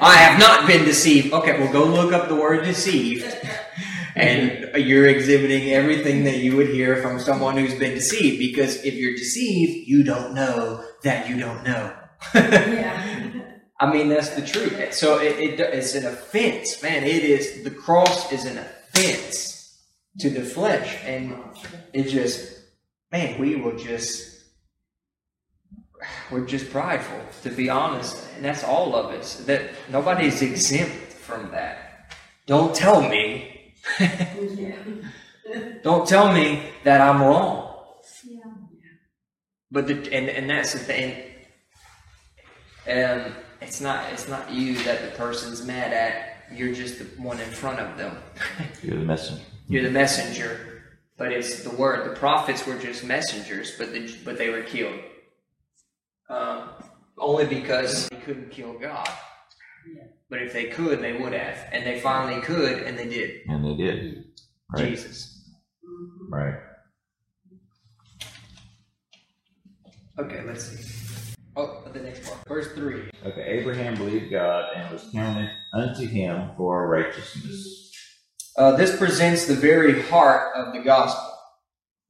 [0.00, 1.32] I have not been deceived.
[1.32, 3.24] Okay, well go look up the word deceived.
[4.14, 8.92] And you're exhibiting everything that you would hear from someone who's been deceived because if
[8.92, 11.94] you're deceived, you don't know that you don't know.
[12.34, 13.40] Yeah.
[13.80, 14.94] I mean, that's the truth.
[14.94, 17.02] So it, it, it's an offense, man.
[17.02, 19.82] It is, the cross is an offense
[20.20, 20.98] to the flesh.
[21.04, 21.34] And
[21.92, 22.61] it just,
[23.12, 24.40] man, we will just,
[26.30, 28.16] we're just prideful, to be honest.
[28.36, 29.36] And that's all of us.
[29.44, 32.16] That nobody's exempt from that.
[32.46, 33.74] Don't tell me,
[35.82, 37.68] don't tell me that I'm wrong.
[38.24, 38.40] Yeah.
[39.70, 41.22] But the, and and that's the thing.
[42.88, 46.28] Um, it's not it's not you that the person's mad at.
[46.52, 48.18] You're just the one in front of them.
[48.82, 49.42] You're the messenger.
[49.68, 50.71] You're the messenger,
[51.16, 52.10] but it's the word.
[52.10, 54.98] The prophets were just messengers, but the, but they were killed.
[56.28, 56.70] Um,
[57.18, 59.08] only because they couldn't kill God.
[59.94, 60.04] Yeah.
[60.30, 63.40] But if they could, they would have, and they finally could, and they did.
[63.48, 64.24] And they did.
[64.72, 64.88] Right.
[64.88, 65.50] Jesus.
[65.84, 66.30] Mhm.
[66.30, 66.54] Right.
[70.18, 71.34] Okay, let's see.
[71.56, 73.10] Oh, the next part, verse three.
[73.26, 73.42] Okay.
[73.42, 77.81] Abraham believed God and was counted unto him for righteousness.
[78.56, 81.32] Uh, this presents the very heart of the gospel.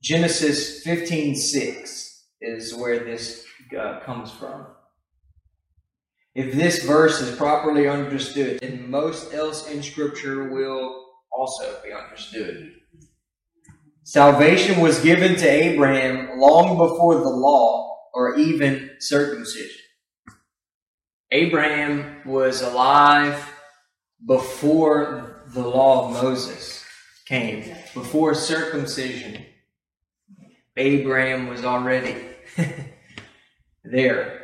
[0.02, 3.44] Genesis 15:6 is where this
[3.78, 4.66] uh, comes from.
[6.35, 12.72] If this verse is properly understood, then most else in Scripture will also be understood.
[14.02, 19.81] Salvation was given to Abraham long before the law or even circumcision.
[21.31, 23.48] Abraham was alive
[24.26, 26.84] before the law of Moses
[27.26, 29.44] came, before circumcision.
[30.76, 32.16] Abraham was already
[33.84, 34.42] there.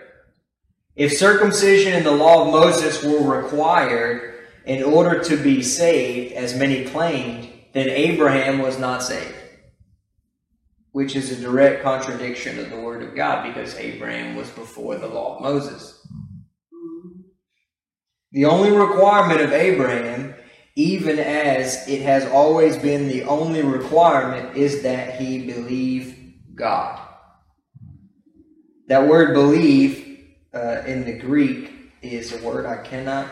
[0.94, 4.35] If circumcision and the law of Moses were required
[4.66, 9.35] in order to be saved, as many claimed, then Abraham was not saved.
[10.92, 15.07] Which is a direct contradiction of the Word of God because Abraham was before the
[15.07, 16.07] law of Moses.
[18.33, 20.35] The only requirement of Abraham,
[20.79, 27.01] even as it has always been the only requirement, is that he believe God.
[28.87, 33.27] That word believe uh, in the Greek is a word I cannot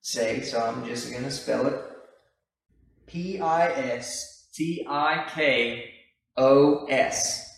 [0.00, 1.74] say, so I'm just going to spell it
[3.08, 5.90] P I S T I K
[6.36, 7.48] O S.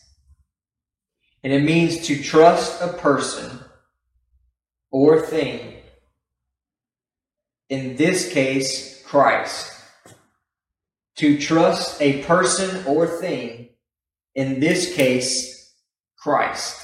[1.44, 3.60] And it means to trust a person
[4.90, 5.82] or thing
[7.72, 9.70] in this case, Christ.
[11.16, 13.68] To trust a person or thing,
[14.34, 15.74] in this case,
[16.16, 16.82] Christ.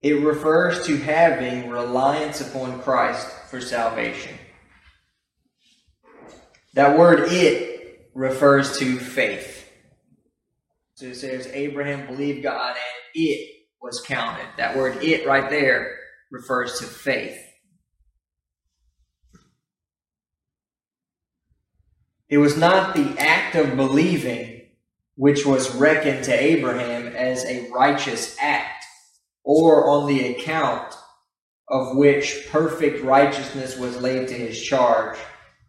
[0.00, 4.38] It refers to having reliance upon Christ for salvation.
[6.74, 9.68] That word it refers to faith.
[10.94, 14.46] So it says Abraham believed God and it was counted.
[14.56, 15.98] That word it right there
[16.30, 17.47] refers to faith.
[22.28, 24.62] It was not the act of believing
[25.16, 28.84] which was reckoned to Abraham as a righteous act,
[29.42, 30.94] or on the account
[31.68, 35.18] of which perfect righteousness was laid to his charge,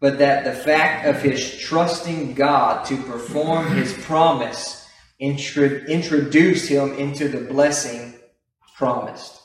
[0.00, 4.86] but that the fact of his trusting God to perform his promise
[5.18, 8.14] intro- introduced him into the blessing
[8.76, 9.40] promised.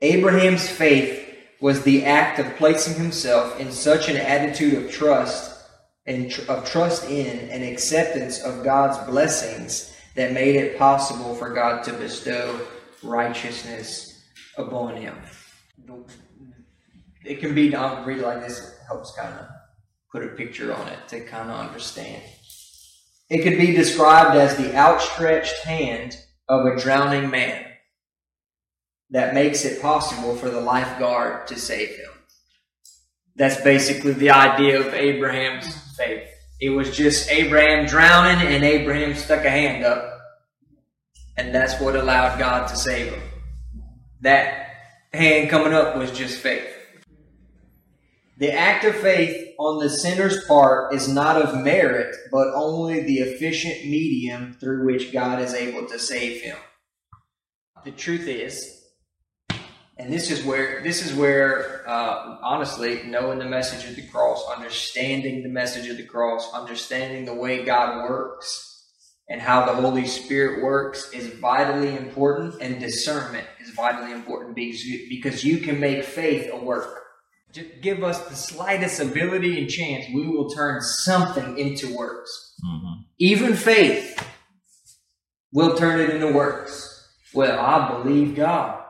[0.00, 1.21] Abraham's faith
[1.62, 5.64] was the act of placing himself in such an attitude of trust
[6.06, 11.50] and tr- of trust in and acceptance of God's blessings that made it possible for
[11.50, 12.60] God to bestow
[13.04, 14.24] righteousness
[14.58, 15.14] upon him.
[17.24, 19.46] It can be, I'll read like this, it helps kind of
[20.10, 22.24] put a picture on it to kind of understand.
[23.30, 26.16] It could be described as the outstretched hand
[26.48, 27.66] of a drowning man
[29.12, 32.10] that makes it possible for the lifeguard to save him.
[33.36, 36.28] That's basically the idea of Abraham's faith.
[36.60, 40.18] It was just Abraham drowning and Abraham stuck a hand up.
[41.36, 43.22] And that's what allowed God to save him.
[44.22, 44.68] That
[45.12, 46.68] hand coming up was just faith.
[48.38, 53.18] The act of faith on the sinner's part is not of merit, but only the
[53.18, 56.56] efficient medium through which God is able to save him.
[57.84, 58.81] The truth is,
[60.02, 64.44] And this is where this is where uh, honestly knowing the message of the cross,
[64.54, 68.68] understanding the message of the cross, understanding the way God works
[69.28, 74.84] and how the Holy Spirit works is vitally important, and discernment is vitally important because
[74.84, 77.00] you, because you can make faith a work.
[77.52, 82.54] Just give us the slightest ability and chance, we will turn something into works.
[82.66, 83.04] Mhm.
[83.18, 84.26] Even faith
[85.52, 87.08] will turn it into works.
[87.32, 88.81] Well, I believe God.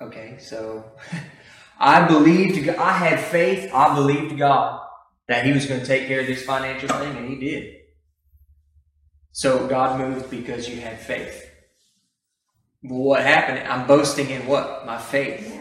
[0.00, 0.84] Okay, so
[1.78, 4.80] I believed, I had faith, I believed God
[5.28, 7.74] that He was going to take care of this financial thing, and He did.
[9.32, 11.50] So God moved because you had faith.
[12.82, 13.66] Well, what happened?
[13.66, 14.86] I'm boasting in what?
[14.86, 15.58] My faith.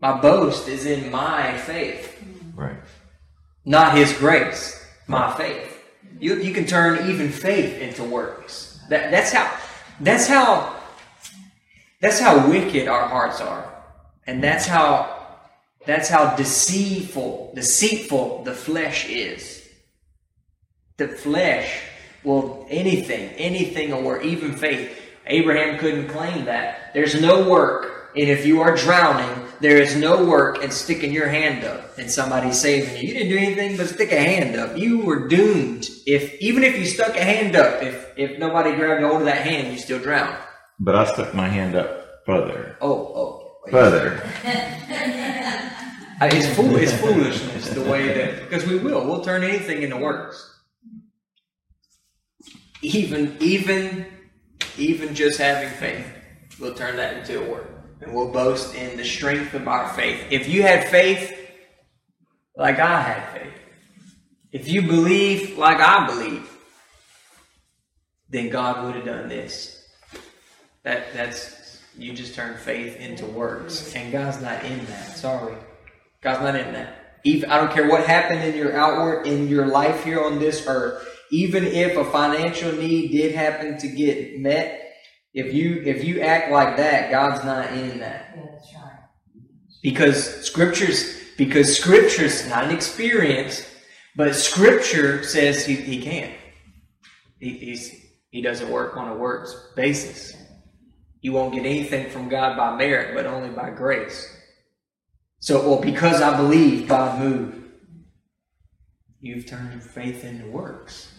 [0.00, 2.08] My boast is in my faith
[2.56, 2.76] Right.
[3.64, 5.78] not his grace, my faith.
[6.18, 8.80] You, you can turn even faith into works.
[8.88, 9.56] That, that's how
[10.00, 10.74] that's how
[12.02, 13.72] that's how wicked our hearts are.
[14.26, 15.20] And that's how
[15.86, 19.68] that's how deceitful, deceitful the flesh is.
[20.96, 21.80] The flesh
[22.24, 24.98] will anything, anything work, even faith.
[25.26, 26.92] Abraham couldn't claim that.
[26.92, 28.10] There's no work.
[28.16, 32.10] And if you are drowning, there is no work in sticking your hand up and
[32.10, 33.08] somebody saving you.
[33.08, 34.76] You didn't do anything but stick a hand up.
[34.76, 35.88] You were doomed.
[36.06, 39.46] If even if you stuck a hand up, if if nobody grabbed hold of that
[39.46, 40.36] hand, you still drown.
[40.84, 42.76] But I stuck my hand up further.
[42.80, 43.70] Oh, oh.
[43.70, 44.22] Further.
[46.24, 46.76] It's fool.
[46.76, 49.04] It's foolishness the way that because we will.
[49.04, 50.60] We'll turn anything into works.
[52.80, 54.06] Even even
[54.78, 56.06] even just having faith,
[56.60, 57.68] we'll turn that into a work,
[58.00, 60.24] and we'll boast in the strength of our faith.
[60.30, 61.36] If you had faith,
[62.56, 63.54] like I had faith,
[64.52, 66.48] if you believe like I believe,
[68.28, 69.81] then God would have done this.
[70.84, 75.16] That that's you just turn faith into works, and God's not in that.
[75.16, 75.54] Sorry.
[76.22, 77.18] God's not in that.
[77.24, 80.66] Even, I don't care what happened in your outward in your life here on this
[80.66, 81.08] earth.
[81.30, 84.80] Even if a financial need did happen to get met,
[85.34, 88.34] if you if you act like that, God's not in that.
[88.36, 88.92] Yeah, that's right.
[89.82, 93.66] Because scriptures because scriptures not an experience,
[94.16, 96.34] but scripture says he, he can't.
[97.38, 97.94] He he's,
[98.30, 100.36] he doesn't work on a works basis.
[101.22, 104.36] You won't get anything from God by merit, but only by grace.
[105.38, 107.62] So, well, because I believe God moved,
[109.20, 111.12] you've turned faith into works.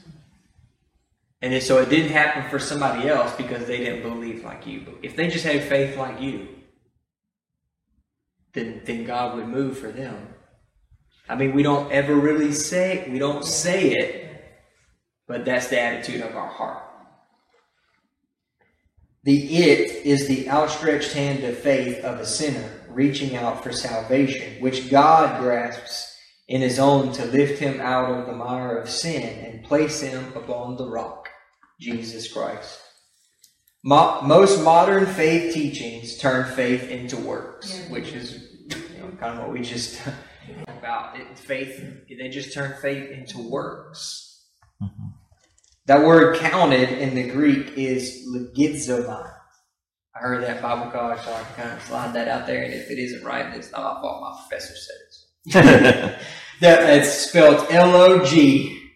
[1.42, 4.82] And so it didn't happen for somebody else because they didn't believe like you.
[4.86, 6.48] But if they just had faith like you,
[8.54, 10.30] then then God would move for them.
[11.28, 14.42] I mean, we don't ever really say we don't say it,
[15.28, 16.93] but that's the attitude of our heart.
[19.24, 24.62] The it is the outstretched hand of faith of a sinner reaching out for salvation,
[24.62, 26.14] which God grasps
[26.48, 30.34] in his own to lift him out of the mire of sin and place him
[30.36, 31.30] upon the rock,
[31.80, 32.82] Jesus Christ.
[33.84, 39.40] Mo- most modern faith teachings turn faith into works, which is you know, kind of
[39.40, 40.02] what we just
[40.68, 41.18] about.
[41.18, 44.46] It, faith, they just turn faith into works.
[44.82, 45.13] Mm-hmm.
[45.86, 49.34] That word counted in the Greek is logizomai.
[50.16, 52.64] I heard that Bible college, so I can kind of slide that out there.
[52.64, 54.22] And if it isn't right, it's not my fault.
[54.22, 54.96] My professor said
[55.62, 56.20] it.
[56.62, 58.92] that it's spelled L O G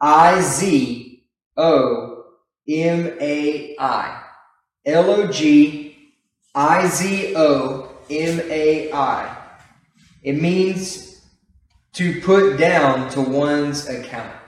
[0.00, 1.24] I Z
[1.56, 2.24] O
[2.66, 4.22] M A I.
[4.86, 6.12] L O G
[6.54, 9.36] I Z O M A I.
[10.22, 11.20] It means
[11.94, 14.45] to put down to one's account.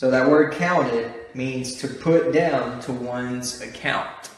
[0.00, 4.30] So that word counted means to put down to one's account.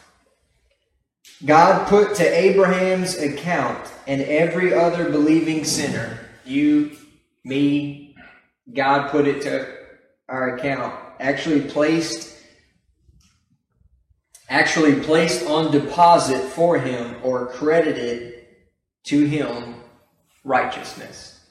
[1.44, 6.96] God put to Abraham's account and every other believing sinner, you,
[7.44, 8.16] me,
[8.74, 9.72] God put it to
[10.28, 12.36] our account, actually placed
[14.48, 18.46] actually placed on deposit for him or credited
[19.04, 19.76] to him
[20.42, 21.46] righteousness.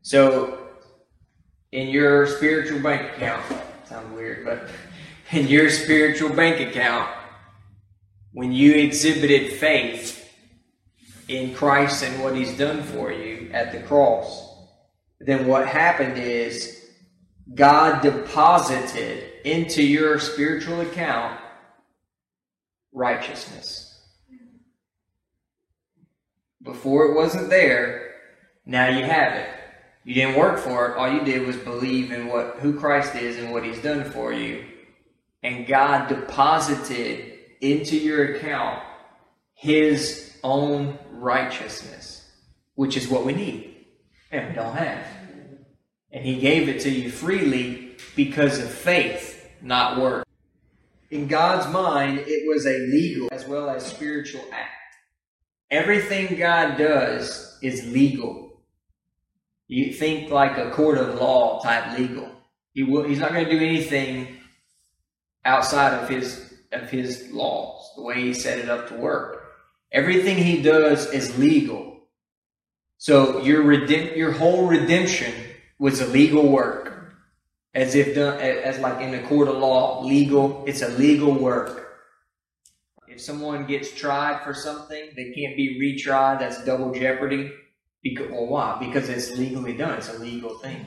[0.00, 0.61] So
[1.72, 3.44] in your spiritual bank account,
[3.86, 4.68] sounds weird, but
[5.36, 7.10] in your spiritual bank account,
[8.32, 10.18] when you exhibited faith
[11.28, 14.50] in Christ and what He's done for you at the cross,
[15.20, 16.90] then what happened is
[17.54, 21.38] God deposited into your spiritual account
[22.92, 23.88] righteousness.
[26.62, 28.14] Before it wasn't there,
[28.64, 29.48] now you have it.
[30.04, 30.96] You didn't work for it.
[30.96, 34.32] All you did was believe in what who Christ is and what He's done for
[34.32, 34.64] you,
[35.42, 38.82] and God deposited into your account
[39.54, 42.28] His own righteousness,
[42.74, 43.72] which is what we need
[44.32, 45.06] and we don't have.
[46.10, 50.26] And He gave it to you freely because of faith, not work.
[51.10, 54.70] In God's mind, it was a legal as well as spiritual act.
[55.70, 58.51] Everything God does is legal.
[59.72, 62.30] You think like a court of law type legal.
[62.74, 64.36] He will, he's not going to do anything
[65.46, 69.44] outside of his of his laws, the way he set it up to work.
[69.90, 72.00] Everything he does is legal.
[72.98, 75.32] So your redemp- your whole redemption
[75.78, 77.14] was a legal work,
[77.74, 80.64] as if done as like in a court of law, legal.
[80.66, 81.96] It's a legal work.
[83.08, 86.40] If someone gets tried for something, they can't be retried.
[86.40, 87.50] That's double jeopardy.
[88.02, 88.76] Because, well, why?
[88.80, 89.98] Because it's legally done.
[89.98, 90.86] It's a legal thing.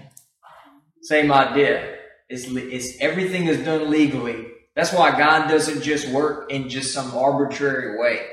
[1.01, 1.97] Same idea.
[2.29, 4.47] It's, it's everything is done legally.
[4.75, 8.27] That's why God doesn't just work in just some arbitrary way.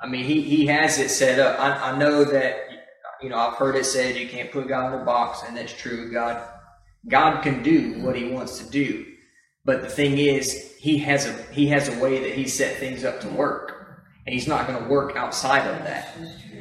[0.00, 1.60] I mean, he, he has it set up.
[1.60, 2.56] I, I know that,
[3.22, 5.72] you know, I've heard it said you can't put God in a box, and that's
[5.72, 6.12] true.
[6.12, 6.42] God,
[7.08, 9.06] God can do what he wants to do.
[9.64, 13.04] But the thing is, he has a, he has a way that he set things
[13.04, 13.74] up to work.
[14.26, 16.14] And he's not going to work outside of that.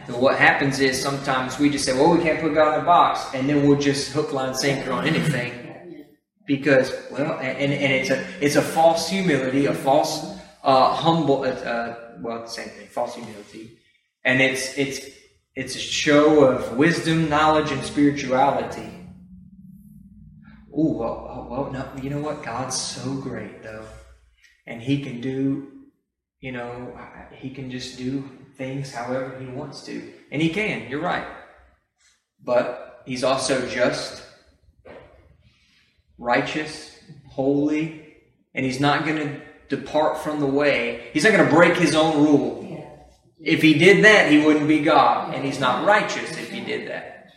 [0.07, 2.85] So what happens is sometimes we just say, well, we can't put God in a
[2.85, 5.67] box, and then we'll just hook, line, sinker on anything
[6.47, 11.49] because well, and, and it's a it's a false humility, a false uh, humble, uh,
[11.49, 13.77] uh, well, same thing, false humility,
[14.23, 15.05] and it's it's
[15.55, 18.89] it's a show of wisdom, knowledge, and spirituality.
[20.73, 22.43] Oh well, oh, well, no, you know what?
[22.43, 23.85] God's so great though,
[24.65, 25.67] and He can do,
[26.39, 26.97] you know,
[27.33, 28.23] He can just do
[28.57, 30.89] things however He wants to, and He can.
[30.89, 31.27] You're right,
[32.43, 34.21] but He's also just
[36.17, 36.99] righteous,
[37.29, 38.15] holy,
[38.53, 41.09] and he's not going to depart from the way.
[41.13, 42.63] He's not going to break his own rule.
[43.39, 46.87] If he did that, he wouldn't be God, and he's not righteous if he did
[46.89, 47.29] that.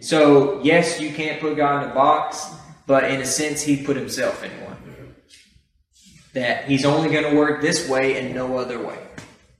[0.00, 2.48] So, yes, you can't put God in a box,
[2.86, 4.76] but in a sense, he put himself in one.
[6.34, 8.98] That he's only going to work this way and no other way.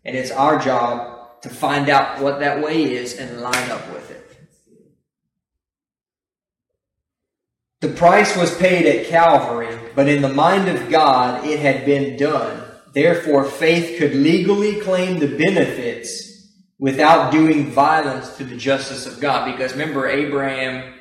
[0.08, 4.10] And it's our job to find out what that way is and line up with
[4.10, 4.38] it.
[7.82, 12.16] The price was paid at Calvary, but in the mind of God it had been
[12.16, 12.64] done.
[12.94, 19.52] Therefore, faith could legally claim the benefits without doing violence to the justice of God.
[19.52, 20.94] Because remember, Abraham,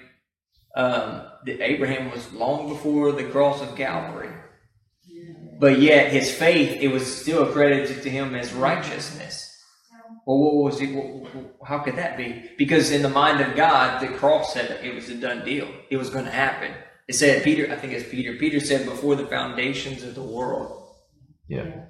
[0.76, 4.37] um, Abraham was long before the cross of Calvary.
[5.60, 9.43] But yet, his faith, it was still accredited to him as righteousness.
[10.26, 10.89] Well, what was it?
[11.66, 12.51] How could that be?
[12.58, 15.68] Because in the mind of God, the cross said it was a done deal.
[15.89, 16.74] It was going to happen.
[17.08, 17.72] It said Peter.
[17.72, 18.36] I think it's Peter.
[18.36, 20.95] Peter said before the foundations of the world.
[21.47, 21.86] Yeah.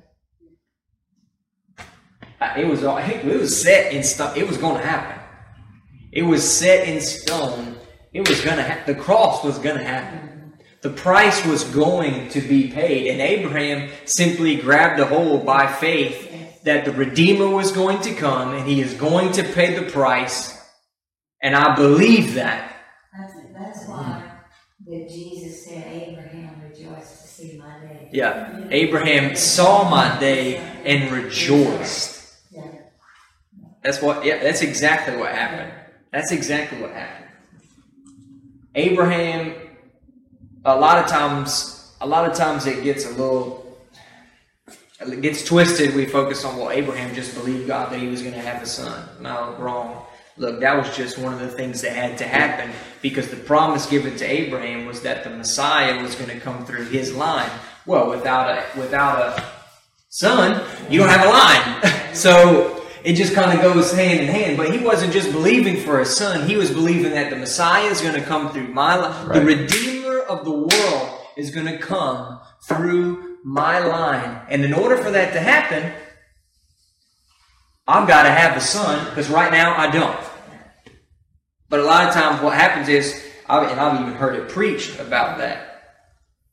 [2.56, 3.00] It was all.
[3.00, 4.38] It was set in stone.
[4.38, 5.20] It was going to happen.
[6.12, 7.76] It was set in stone.
[8.14, 8.96] It was going to happen.
[8.96, 10.37] The cross was going to happen.
[10.88, 16.64] The price was going to be paid, and Abraham simply grabbed a hold by faith
[16.64, 20.58] that the Redeemer was going to come and he is going to pay the price.
[21.44, 22.74] And I believe that.
[23.12, 24.32] That's, that's why
[24.88, 28.08] that Jesus said, Abraham rejoiced to see my day.
[28.14, 28.70] Yeah.
[28.72, 32.34] Abraham saw my day and rejoiced.
[32.50, 32.64] Yeah.
[33.84, 35.74] That's what, yeah, that's exactly what happened.
[36.14, 37.26] That's exactly what happened.
[38.74, 39.67] Abraham,
[40.68, 43.66] a lot of times, a lot of times it gets a little
[45.00, 45.96] it gets twisted.
[45.96, 48.66] We focus on well, Abraham just believed God that he was going to have a
[48.66, 49.08] son.
[49.22, 50.04] No, wrong.
[50.36, 53.88] Look, that was just one of the things that had to happen because the promise
[53.88, 57.50] given to Abraham was that the Messiah was going to come through his line.
[57.86, 59.44] Well, without a without a
[60.10, 62.14] son, you don't have a line.
[62.14, 64.58] so it just kind of goes hand in hand.
[64.58, 68.02] But he wasn't just believing for a son; he was believing that the Messiah is
[68.02, 69.28] going to come through my line.
[69.28, 69.40] Right.
[69.40, 69.97] The Redeemer
[70.28, 74.42] of the world is going to come through my line.
[74.50, 75.94] And in order for that to happen,
[77.88, 80.20] I've got to have a son because right now I don't.
[81.70, 85.38] But a lot of times, what happens is, and I've even heard it preached about
[85.38, 85.64] that.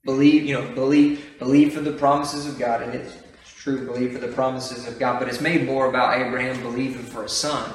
[0.04, 3.16] Believe, you know, believe, believe for the promises of God, and it's
[3.46, 3.86] true.
[3.86, 7.28] Believe for the promises of God, but it's made more about Abraham believing for a
[7.28, 7.72] son.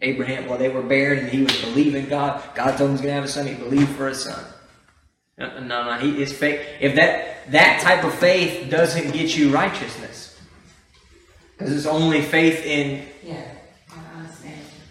[0.00, 2.42] Abraham, well, they were barren, and he was believing God.
[2.54, 3.46] God told him he's going to have a son.
[3.46, 4.42] He believed for a son.
[5.40, 5.98] No, no, no.
[5.98, 6.60] He, his faith.
[6.80, 10.38] If that that type of faith doesn't get you righteousness,
[11.56, 13.42] because it's only faith in Yeah,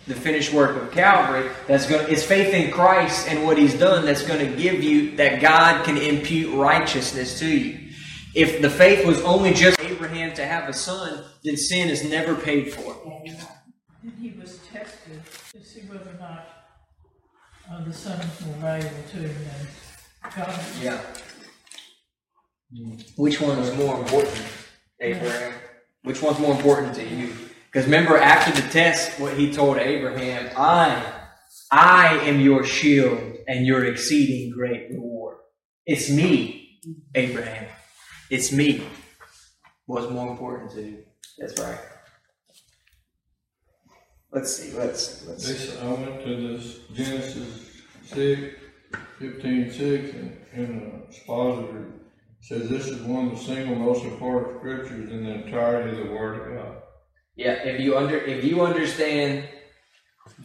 [0.07, 1.51] the finished work of Calvary.
[1.67, 2.11] That's going.
[2.11, 5.85] It's faith in Christ and what He's done that's going to give you that God
[5.85, 7.91] can impute righteousness to you.
[8.33, 12.33] If the faith was only just Abraham to have a son, then sin is never
[12.33, 12.95] paid for.
[14.01, 15.21] And he was tested
[15.51, 16.47] to see whether or not
[17.71, 19.88] uh, the son was more valuable to him than God.
[20.81, 20.99] Yeah.
[22.75, 22.95] Hmm.
[23.17, 24.41] Which one was more important,
[24.99, 25.53] Abraham?
[26.03, 27.33] Which one's more important to you?
[27.71, 31.03] Because remember, after the test, what he told Abraham, I,
[31.71, 35.37] I am your shield and your exceeding great reward.
[35.85, 36.79] It's me,
[37.15, 37.67] Abraham.
[38.29, 38.83] It's me.
[39.85, 41.03] What's more important to you?
[41.37, 41.79] That's right.
[44.31, 44.77] Let's see.
[44.77, 45.45] Let's let's.
[45.45, 45.53] See.
[45.53, 48.55] This, I went to this Genesis six,
[49.19, 51.85] fifteen six, and in the expositor
[52.41, 56.13] says this is one of the single most important scriptures in the entirety of the
[56.13, 56.81] Word of God.
[57.35, 59.47] Yeah, if you under if you understand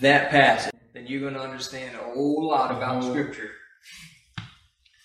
[0.01, 3.11] that passage, then you're going to understand a whole lot about Mhm.
[3.11, 3.51] Scripture.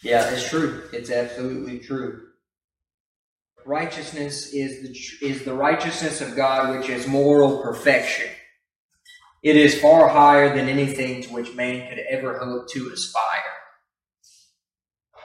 [0.01, 0.83] Yeah, it's true.
[0.93, 2.27] It's absolutely true.
[3.65, 8.27] Righteousness is the is the righteousness of God, which is moral perfection.
[9.41, 13.23] It is far higher than anything to which man could ever hope to aspire.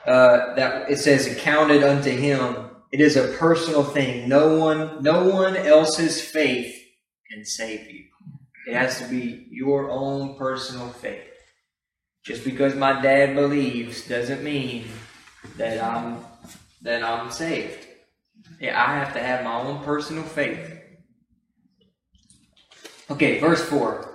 [0.07, 4.29] Uh, that it says, "Accounted unto him." It is a personal thing.
[4.29, 6.81] No one, no one else's faith
[7.29, 8.05] can save you.
[8.69, 11.25] It has to be your own personal faith.
[12.23, 14.87] Just because my dad believes doesn't mean
[15.57, 16.25] that I'm
[16.83, 17.87] that I'm saved.
[18.61, 20.74] Yeah, I have to have my own personal faith.
[23.11, 24.11] Okay, verse four.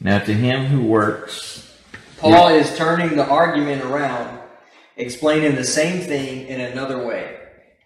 [0.00, 1.78] Now to him who works,
[2.18, 4.38] Paul is turning the argument around,
[4.96, 7.38] explaining the same thing in another way,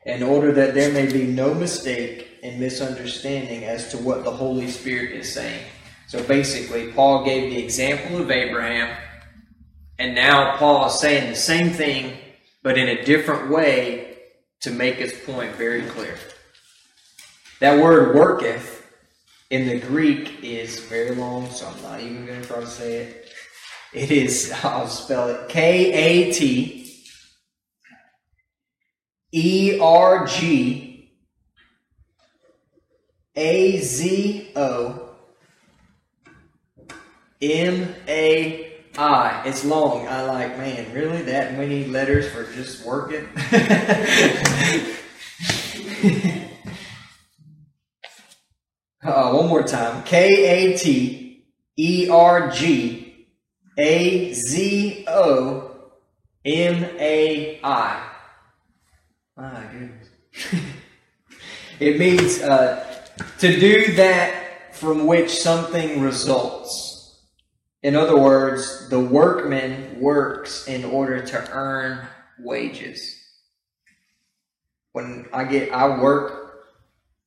[0.07, 4.69] in order that there may be no mistake and misunderstanding as to what the Holy
[4.69, 5.63] Spirit is saying.
[6.07, 8.97] So basically, Paul gave the example of Abraham,
[9.99, 12.17] and now Paul is saying the same thing,
[12.63, 14.19] but in a different way
[14.61, 16.17] to make his point very clear.
[17.61, 18.80] That word worketh
[19.51, 22.97] in the Greek is very long, so I'm not even going to try to say
[22.99, 23.33] it.
[23.93, 26.95] It is, I'll spell it K A T
[29.33, 31.13] E R G
[33.37, 35.11] A Z O
[37.43, 39.43] M A I.
[39.47, 40.07] It's long.
[40.07, 41.23] I like, man, really?
[41.23, 43.29] That many letters for just working?
[49.03, 50.03] uh, one more time.
[50.05, 51.45] K A T
[51.77, 53.27] E R G
[53.79, 55.71] A Z O
[56.45, 58.11] M A I.
[59.37, 60.09] My goodness.
[61.81, 62.85] it means uh,
[63.39, 66.91] to do that from which something results.
[67.83, 72.07] In other words, the workman works in order to earn
[72.39, 73.17] wages.
[74.93, 76.40] When I get, I work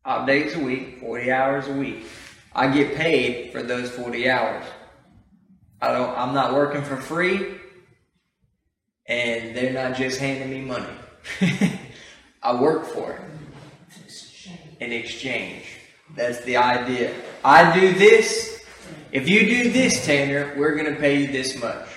[0.04, 2.06] five days a week, 40 hours a week.
[2.54, 4.66] I get paid for those 40 hours.
[5.82, 7.56] I don't, I'm not working for free
[9.08, 10.94] and they're not just handing me money.
[12.44, 13.22] I work for it
[14.80, 15.66] in exchange.
[16.16, 17.14] That's the idea.
[17.44, 18.64] I do this.
[19.12, 21.88] If you do this, Tanner, we're going to pay you this much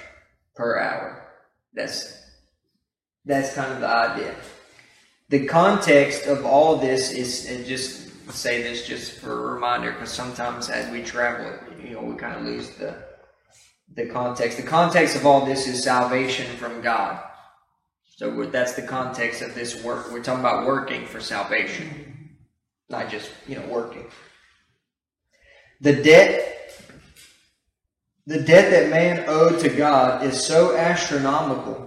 [0.55, 1.29] per hour.
[1.75, 2.15] That's
[3.25, 4.35] that's kind of the idea.
[5.29, 10.13] The context of all this is, and just say this just for a reminder, because
[10.13, 11.53] sometimes as we travel,
[11.83, 13.07] you know, we kind of lose the
[13.95, 14.57] the context.
[14.59, 17.23] The context of all this is salvation from God.
[18.17, 20.11] So that's the context of this work.
[20.11, 22.37] We're talking about working for salvation,
[22.89, 24.07] not just you know working.
[25.81, 26.73] The debt,
[28.27, 31.86] the debt that man owed to God is so astronomical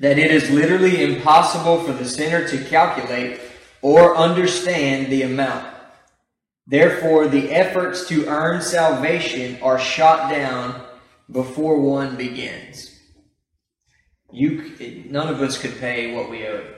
[0.00, 3.40] that it is literally impossible for the sinner to calculate
[3.82, 5.66] or understand the amount.
[6.66, 10.82] Therefore, the efforts to earn salvation are shot down
[11.30, 12.88] before one begins.
[14.32, 16.74] You, none of us could pay what we owed.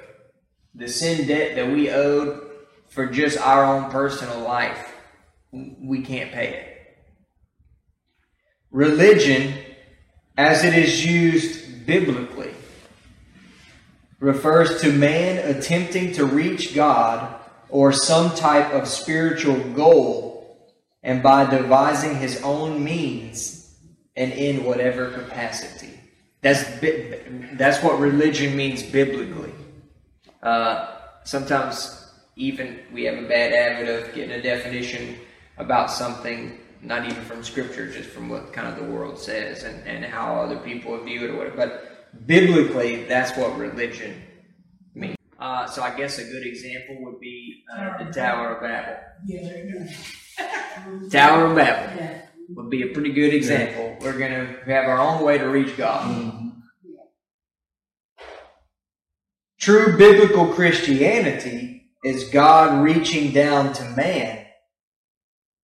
[0.74, 2.40] The sin debt that we owed
[2.88, 4.92] for just our own personal life,
[5.52, 6.74] we can't pay it.
[8.70, 9.54] Religion,
[10.36, 12.53] as it is used biblically,
[14.24, 20.72] refers to man attempting to reach God or some type of spiritual goal
[21.02, 23.76] and by devising his own means
[24.16, 26.00] and in whatever capacity.
[26.40, 26.64] That's
[27.52, 29.52] that's what religion means biblically.
[30.42, 35.18] Uh, sometimes even we have a bad habit of getting a definition
[35.58, 39.86] about something not even from scripture, just from what kind of the world says and,
[39.86, 41.56] and how other people view it or whatever.
[41.56, 41.93] But
[42.26, 44.22] biblically, that's what religion
[44.94, 45.16] means.
[45.38, 48.96] Uh, so I guess a good example would be uh, the Tower of Babel.
[49.26, 51.08] Yeah.
[51.10, 52.22] Tower of Babel Yeah.
[52.50, 53.96] would be a pretty good example.
[54.00, 56.40] We're going to have our own way to reach God.
[59.60, 64.44] True biblical Christianity is God reaching down to man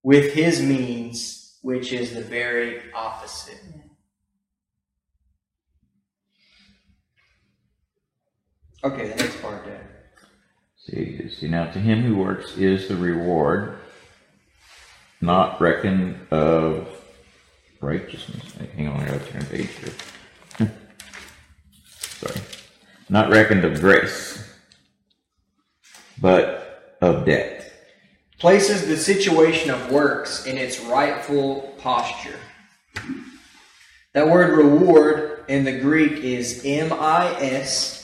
[0.02, 3.60] with his means, which is the very opposite.
[8.82, 9.86] Okay, the next part there.
[10.78, 13.78] See, see now to him who works is the reward,
[15.20, 16.88] not reckoned of
[17.82, 18.54] righteousness.
[18.74, 20.68] Hang on, I gotta turn page here.
[21.84, 22.40] Sorry,
[23.10, 24.42] not reckoned of grace,
[26.18, 27.70] but of debt.
[28.38, 32.38] Places the situation of works in its rightful posture.
[34.14, 37.99] That word reward in the Greek is M I S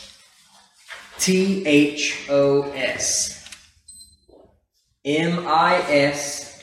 [1.18, 3.32] T H O S.
[5.04, 6.62] M I S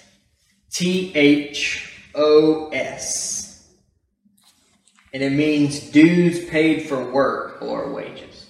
[0.71, 3.69] T H O S.
[5.13, 8.47] And it means dues paid for work or wages.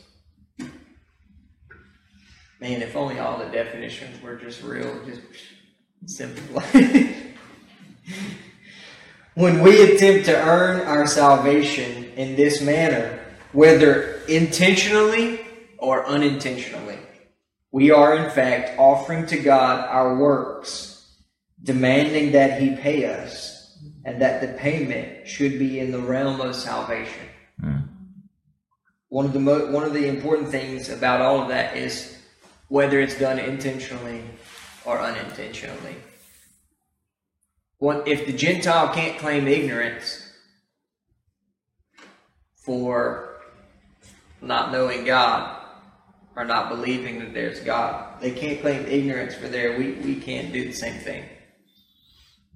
[2.59, 5.21] Man, if only all the definitions were just real, just
[6.05, 6.61] simple.
[9.35, 13.19] when we attempt to earn our salvation in this manner,
[13.51, 15.42] whether intentionally
[15.83, 16.97] or unintentionally,
[17.73, 21.13] we are in fact offering to God our works,
[21.61, 26.55] demanding that He pay us, and that the payment should be in the realm of
[26.55, 27.27] salvation.
[27.59, 27.79] Hmm.
[29.09, 32.17] One of the mo- one of the important things about all of that is
[32.69, 34.23] whether it's done intentionally
[34.85, 35.97] or unintentionally.
[37.79, 40.31] What if the Gentile can't claim ignorance
[42.55, 43.41] for
[44.41, 45.59] not knowing God
[46.35, 48.19] or not believing that there's God?
[48.21, 49.77] They can't claim ignorance for there.
[49.77, 51.25] We we can't do the same thing.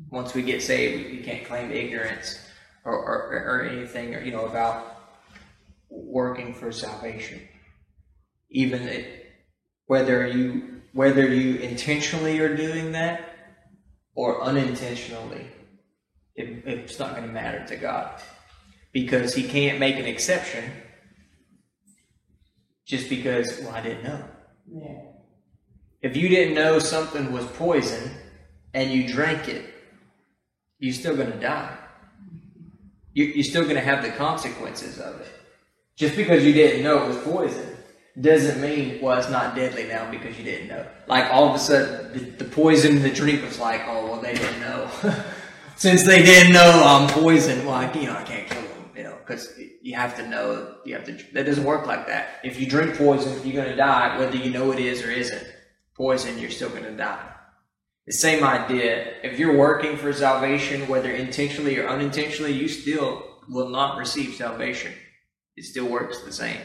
[0.10, 2.40] Once we get saved, we can't claim ignorance
[2.86, 4.98] or, or, or anything you know about
[5.90, 7.42] working for salvation.
[8.50, 9.26] Even it,
[9.88, 13.22] whether you whether you intentionally are doing that
[14.16, 15.46] or unintentionally,
[16.36, 18.22] it, it's not going to matter to God
[18.94, 20.72] because He can't make an exception
[22.88, 24.24] just because well I didn't know.
[24.72, 25.02] Yeah.
[26.02, 28.12] If you didn't know something was poison
[28.74, 29.66] and you drank it,
[30.80, 31.76] you're still going to die.
[33.14, 35.28] You- You're still going to have the consequences of it.
[35.96, 37.66] Just because you didn't know it was poison
[38.22, 40.86] doesn't mean, well, it's not deadly now because you didn't know.
[41.08, 44.22] Like all of a sudden, the, the poison in the drink was like, oh, well,
[44.22, 44.90] they didn't know.
[45.76, 48.67] Since they didn't know I'm poisoned, well, I, you know, I can't kill them, you
[48.67, 48.67] know,
[49.28, 52.40] because you have to know, you have to, that doesn't work like that.
[52.44, 55.46] If you drink poison, you're going to die, whether you know it is or isn't.
[55.96, 57.28] Poison, you're still going to die.
[58.06, 59.16] The same idea.
[59.24, 64.94] If you're working for salvation, whether intentionally or unintentionally, you still will not receive salvation.
[65.58, 66.62] It still works the same.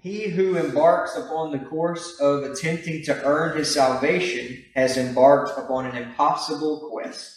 [0.00, 5.86] He who embarks upon the course of attempting to earn his salvation has embarked upon
[5.86, 7.35] an impossible quest.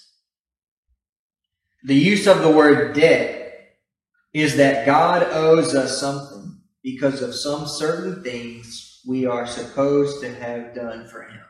[1.84, 3.40] The use of the word debt
[4.34, 10.34] is that God owes us something because of some certain things we are supposed to
[10.36, 11.42] have done for him.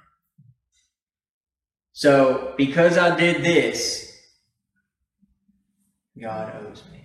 [1.94, 4.16] So, because I did this,
[6.20, 7.00] God owes me.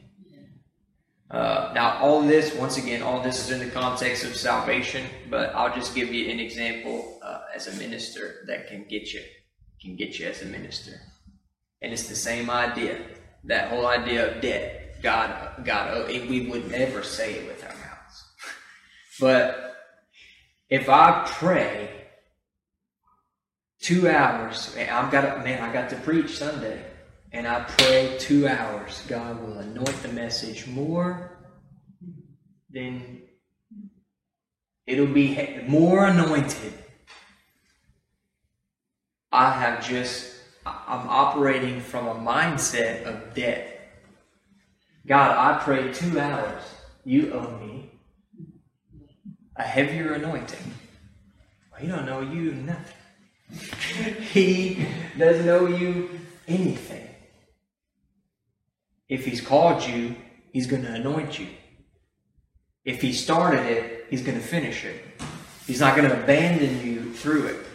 [1.31, 5.53] Uh, now, all this, once again, all this is in the context of salvation, but
[5.55, 9.21] I'll just give you an example uh, as a minister that can get you,
[9.81, 10.93] can get you as a minister,
[11.83, 13.01] and it's the same idea.
[13.45, 18.25] That whole idea of debt, God, God, we would never say it with our mouths,
[19.21, 19.77] but
[20.71, 21.91] if I pray
[23.81, 26.83] two hours, I've got, man, I got to preach Sunday
[27.35, 31.37] and I pray two hours, God will anoint the message more
[32.71, 33.23] than
[34.87, 36.73] it'll be more anointed.
[39.33, 40.34] I have just,
[40.67, 43.71] I'm operating from a mindset of debt.
[45.07, 46.63] God, I prayed two hours.
[47.05, 47.91] You owe me
[49.57, 50.75] a heavier anointing.
[51.71, 52.97] Well, he don't know you nothing.
[54.33, 54.87] he
[55.19, 56.09] doesn't owe you
[56.49, 57.09] anything.
[59.09, 60.17] If he's called you,
[60.53, 61.49] he's going to anoint you.
[62.85, 65.03] If he started it, he's going to finish it.
[65.67, 67.67] He's not going to abandon you through it.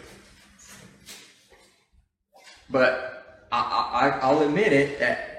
[2.70, 5.30] But I, I, I'll admit it that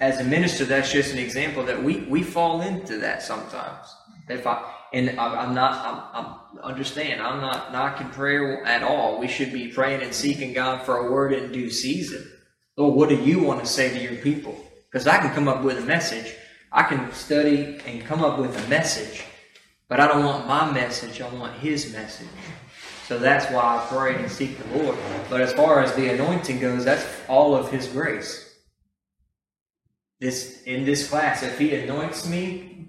[0.00, 3.86] as a minister, that's just an example that we, we fall into that sometimes.
[4.28, 7.20] If I and I'm not, I'm, I'm understand.
[7.20, 9.18] I'm not knocking prayer at all.
[9.18, 12.30] We should be praying and seeking God for a word in due season.
[12.76, 14.56] Lord, what do you want to say to your people?
[14.90, 16.34] Because I can come up with a message.
[16.72, 19.24] I can study and come up with a message,
[19.88, 21.20] but I don't want my message.
[21.20, 22.28] I want His message.
[23.06, 24.98] So that's why I pray and seek the Lord.
[25.30, 28.42] But as far as the anointing goes, that's all of His grace.
[30.18, 32.88] This in this class, if He anoints me,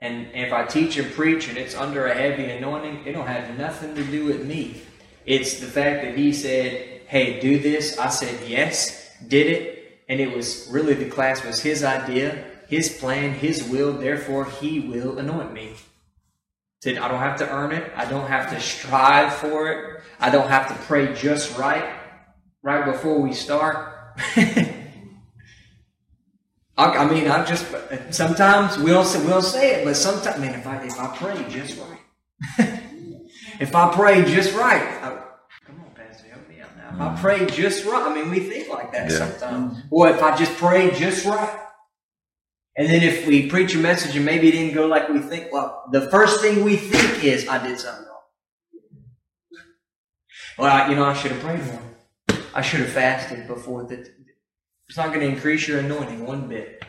[0.00, 3.58] and if I teach and preach and it's under a heavy anointing, it don't have
[3.58, 4.80] nothing to do with me.
[5.26, 10.20] It's the fact that He said, "Hey, do this." I said yes, did it, and
[10.20, 13.92] it was really the class was His idea, His plan, His will.
[13.92, 15.74] Therefore, He will anoint me.
[16.84, 17.92] I don't have to earn it.
[17.94, 20.00] I don't have to strive for it.
[20.18, 21.84] I don't have to pray just right,
[22.62, 23.94] right before we start.
[26.76, 27.66] I, I mean, I just
[28.10, 31.78] sometimes we'll say, we'll say it, but sometimes, man, if I if I pray just
[31.78, 32.00] right,
[33.60, 35.22] if I pray just right, I,
[35.64, 36.88] come on, Pastor, help me out now.
[36.94, 37.20] If I mm.
[37.20, 39.18] pray just right, I mean, we think like that Yeah.
[39.18, 39.82] sometimes.
[39.90, 41.60] Or if I just pray just right.
[42.76, 45.52] And then if we preach a message and maybe it didn't go like we think,
[45.52, 48.12] well, the first thing we think is, I did something wrong.
[50.58, 51.82] Well, I, you know, I should have prayed more.
[52.54, 54.08] I should have fasted before that.
[54.88, 56.82] It's not going to increase your anointing one bit.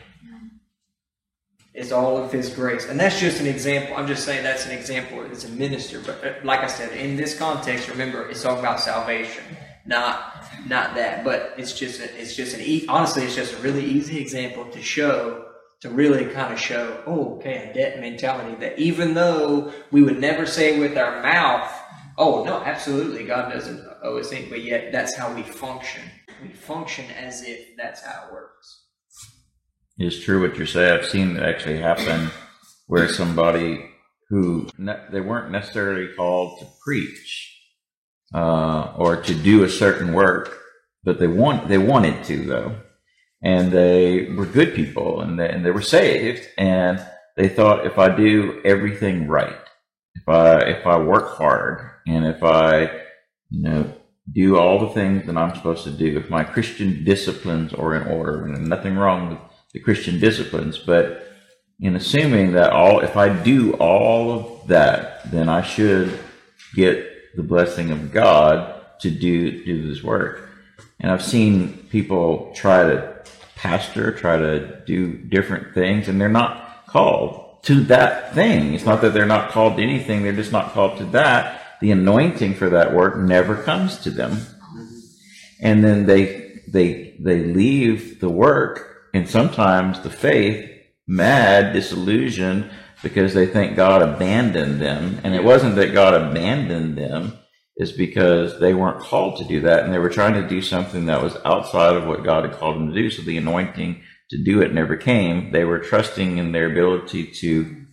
[1.74, 2.86] It's all of His grace.
[2.86, 3.96] And that's just an example.
[3.96, 6.00] I'm just saying that's an example as a minister.
[6.00, 9.42] But uh, like I said, in this context, remember, it's all about salvation,
[9.84, 11.24] not not that.
[11.24, 14.66] But it's just a, it's just an e- honestly, it's just a really easy example
[14.66, 15.43] to show
[15.84, 20.18] to really kind of show, oh, okay, a debt mentality that even though we would
[20.18, 21.70] never say with our mouth,
[22.16, 26.00] oh, no, absolutely, God doesn't owe us anything, but yet that's how we function.
[26.42, 28.86] We function as if that's how it works.
[29.98, 30.90] It's true what you say.
[30.90, 32.30] I've seen it actually happen
[32.86, 33.84] where somebody
[34.30, 37.60] who ne- they weren't necessarily called to preach
[38.34, 40.58] uh, or to do a certain work,
[41.04, 42.76] but they want they wanted to though,
[43.44, 47.04] and they were good people and they, and they were saved, and
[47.36, 49.60] they thought if I do everything right,
[50.14, 52.84] if I if I work hard, and if I
[53.50, 53.92] you know
[54.32, 58.08] do all the things that I'm supposed to do, if my Christian disciplines are in
[58.08, 59.38] order, and nothing wrong with
[59.74, 61.28] the Christian disciplines, but
[61.80, 66.18] in assuming that all, if I do all of that, then I should
[66.74, 70.48] get the blessing of God to do do this work.
[70.98, 73.13] And I've seen people try to
[73.64, 78.74] pastor, try to do different things, and they're not called to that thing.
[78.74, 81.78] It's not that they're not called to anything; they're just not called to that.
[81.80, 84.38] The anointing for that work never comes to them,
[85.60, 90.68] and then they they they leave the work and sometimes the faith
[91.06, 92.68] mad, disillusioned
[93.02, 95.20] because they think God abandoned them.
[95.22, 97.38] And it wasn't that God abandoned them,
[97.76, 101.06] it's because they weren't called to do that and they were trying to do something
[101.06, 103.10] that was outside of what God had called them to do.
[103.10, 105.50] So the anointing to do it never came.
[105.50, 107.84] They were trusting in their ability to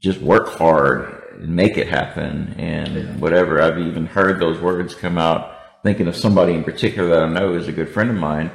[0.00, 3.60] just work hard and make it happen and whatever.
[3.60, 7.54] I've even heard those words come out thinking of somebody in particular that I know
[7.54, 8.50] is a good friend of mine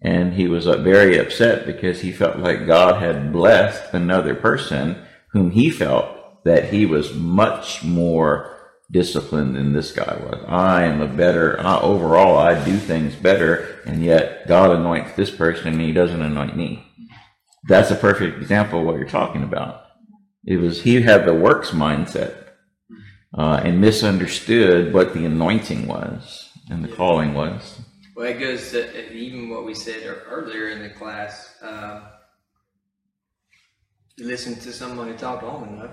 [0.00, 5.02] and he was uh, very upset because he felt like God had blessed another person
[5.32, 8.61] whom he felt that he was much more
[8.92, 10.44] disciplined than this guy was.
[10.46, 15.30] I am a better, uh, overall, I do things better, and yet God anoints this
[15.30, 16.84] person and he doesn't anoint me.
[17.68, 19.84] That's a perfect example of what you're talking about.
[20.44, 22.34] It was, he had the works mindset
[23.36, 27.80] uh, and misunderstood what the anointing was and the calling was.
[28.14, 31.56] Well, it goes to even what we said earlier in the class.
[31.62, 32.02] Uh,
[34.16, 35.92] you listen to someone talk long enough,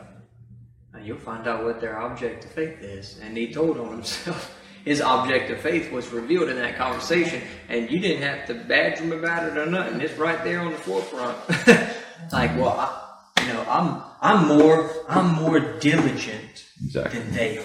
[0.93, 3.19] and you'll find out what their object of faith is.
[3.21, 4.55] And he told on himself.
[4.85, 9.03] His object of faith was revealed in that conversation, and you didn't have to badger
[9.03, 9.99] him about it or nothing.
[9.99, 11.37] It's right there on the forefront.
[11.49, 17.19] It's like, well, I, you know, I'm I'm more I'm more diligent Exactly.
[17.19, 17.63] than they are.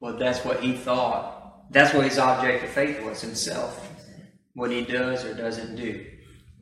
[0.00, 1.70] Well, that's what he thought.
[1.70, 3.88] That's what his object of faith was himself.
[4.54, 6.06] What he does or doesn't do.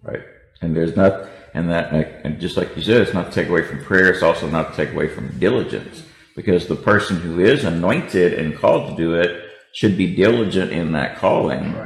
[0.03, 0.23] Right.
[0.61, 1.93] And there's not, and that,
[2.25, 4.11] and just like you said, it's not to take away from prayer.
[4.13, 6.03] It's also not to take away from diligence
[6.37, 10.93] because the person who is anointed and called to do it should be diligent in
[10.93, 11.77] that calling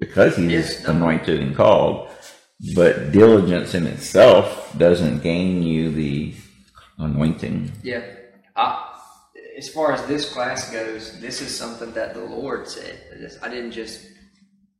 [0.00, 0.80] because he Yes.
[0.80, 2.10] is anointed and called.
[2.74, 6.34] But diligence in itself doesn't gain you the
[6.98, 7.70] anointing.
[7.82, 8.02] Yeah.
[8.56, 8.92] I,
[9.58, 12.98] as far as this class goes, this is something that the Lord said.
[13.42, 14.06] I didn't just,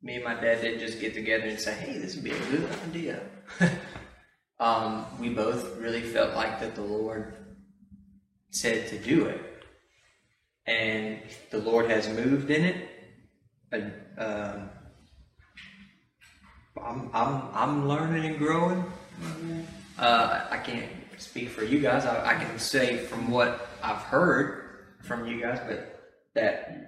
[0.07, 2.39] me and my dad didn't just get together and say, hey, this would be a
[2.39, 3.21] good idea.
[4.61, 7.35] um, we both really felt like that the Lord
[8.51, 9.41] said to do it.
[10.65, 12.89] And the Lord has moved in it.
[13.73, 14.71] And, um,
[16.81, 18.85] I'm, I'm, I'm learning and growing.
[19.99, 20.89] Uh, I can't
[21.19, 22.07] speak for you guys.
[22.07, 26.86] I, I can say from what I've heard from you guys, but that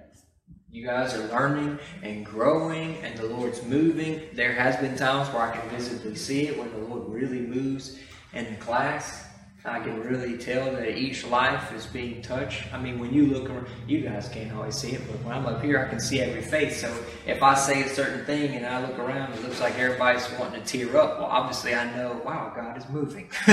[0.71, 4.21] you guys are learning and growing, and the Lord's moving.
[4.33, 7.97] There has been times where I can visibly see it when the Lord really moves
[8.33, 9.25] in the class.
[9.65, 12.73] I can really tell that each life is being touched.
[12.73, 15.45] I mean, when you look around, you guys can't always see it, but when I'm
[15.47, 16.79] up here, I can see every face.
[16.79, 16.95] So
[17.25, 20.63] if I say a certain thing and I look around, it looks like everybody's wanting
[20.63, 21.19] to tear up.
[21.19, 23.29] Well, obviously, I know, wow, God is moving.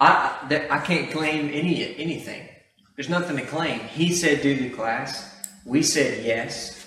[0.00, 2.48] I I can't claim any anything.
[2.98, 3.78] There's nothing to claim.
[3.78, 5.32] He said do the class.
[5.64, 6.84] We said yes.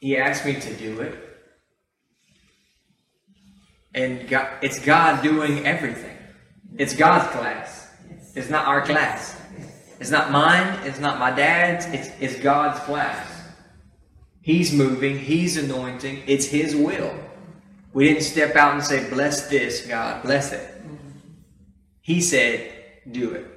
[0.00, 1.14] He asked me to do it.
[3.94, 6.16] And God, it's God doing everything.
[6.78, 7.90] It's God's class.
[8.34, 9.38] It's not our class.
[10.00, 10.78] It's not mine.
[10.84, 11.84] It's not my dad's.
[11.84, 13.42] It's, it's God's class.
[14.40, 15.18] He's moving.
[15.18, 16.22] He's anointing.
[16.26, 17.14] It's His will.
[17.92, 20.74] We didn't step out and say, bless this, God, bless it.
[22.00, 22.72] He said,
[23.12, 23.53] do it.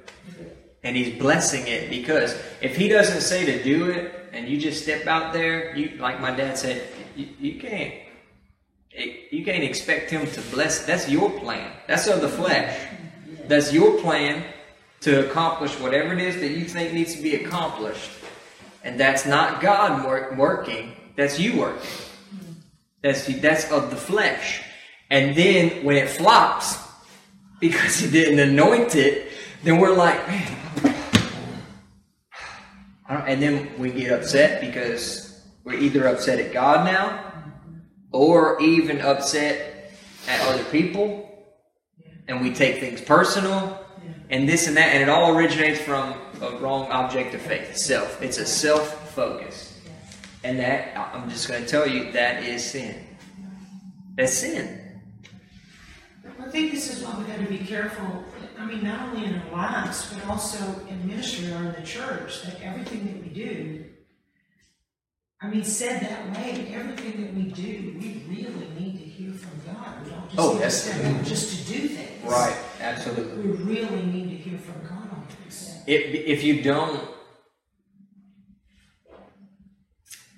[0.82, 4.82] And He's blessing it because if He doesn't say to do it and you just
[4.82, 7.94] step out there, you like my dad said, you, you can't.
[9.30, 10.84] You can't expect him to bless.
[10.84, 11.70] That's your plan.
[11.86, 12.76] That's of the flesh.
[13.46, 14.44] That's your plan
[15.02, 18.10] to accomplish whatever it is that you think needs to be accomplished.
[18.82, 20.96] And that's not God work, working.
[21.16, 21.90] That's you working.
[23.02, 24.62] That's that's of the flesh.
[25.10, 26.78] And then when it flops,
[27.60, 29.27] because he didn't anoint it,
[29.62, 30.54] then we're like, man.
[33.08, 37.24] I don't- And then we get upset because we're either upset at God now,
[38.12, 39.92] or even upset
[40.28, 41.24] at other people,
[42.26, 43.84] and we take things personal,
[44.30, 48.20] and this and that, and it all originates from a wrong object of faith, self.
[48.22, 49.74] It's a self focus.
[50.44, 52.94] And that, I'm just going to tell you, that is sin.
[54.16, 54.80] That's sin.
[56.48, 58.24] I think this is why we got to be careful.
[58.58, 60.56] I mean, not only in our lives, but also
[60.88, 63.84] in ministry or in the church, that everything that we do,
[65.42, 69.60] I mean, said that way, everything that we do, we really need to hear from
[69.66, 70.02] God.
[70.02, 70.84] We don't just Oh, yes.
[70.84, 71.24] step mm-hmm.
[71.24, 72.24] just to do things.
[72.24, 73.42] Right, absolutely.
[73.42, 75.76] We really need to hear from God on this.
[75.86, 77.10] If, if you don't,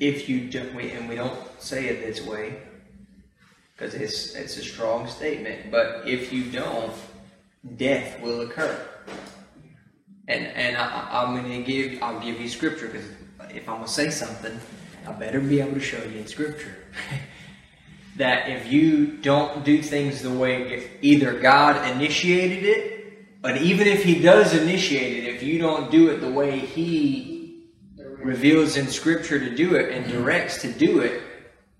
[0.00, 2.62] if you don't, and we don't say it this way,
[3.80, 5.70] because it's it's a strong statement.
[5.70, 6.92] But if you don't,
[7.76, 8.78] death will occur.
[10.28, 13.06] And and I, I'm going to give I'll give you scripture because
[13.48, 14.60] if I'm going to say something,
[15.06, 16.74] I better be able to show you in scripture.
[18.16, 23.86] that if you don't do things the way if either God initiated it, but even
[23.86, 27.64] if He does initiate it, if you don't do it the way He
[28.18, 31.22] reveals in Scripture to do it and directs to do it,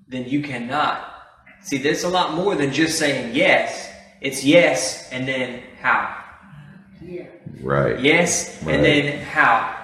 [0.09, 1.20] then you cannot.
[1.63, 3.89] See, there's a lot more than just saying yes.
[4.21, 6.17] It's yes and then how.
[7.03, 7.27] Yeah.
[7.63, 7.99] Right.
[8.01, 8.75] Yes, Right.
[8.77, 9.77] and then how?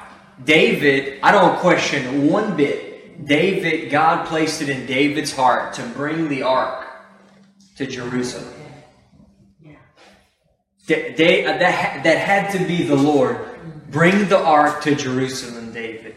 [0.44, 3.26] David, I don't question one bit.
[3.26, 6.86] David, God placed it in David's heart to bring the ark
[7.78, 8.52] to Jerusalem.
[9.62, 9.76] Yeah.
[10.86, 13.38] Da- da- uh, that, ha- that had to be the Lord.
[13.90, 16.16] Bring the ark to Jerusalem, David.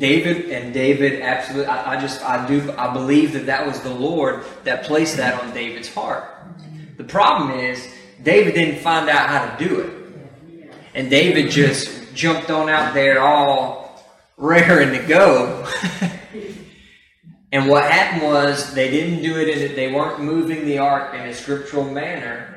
[0.00, 1.66] David and David, absolutely.
[1.66, 5.40] I, I just, I do, I believe that that was the Lord that placed that
[5.40, 6.24] on David's heart.
[6.96, 7.86] The problem is,
[8.22, 10.72] David didn't find out how to do it.
[10.94, 14.04] And David just jumped on out there all
[14.36, 15.68] raring to go.
[17.52, 21.20] and what happened was they didn't do it in they weren't moving the ark in
[21.20, 22.50] a scriptural manner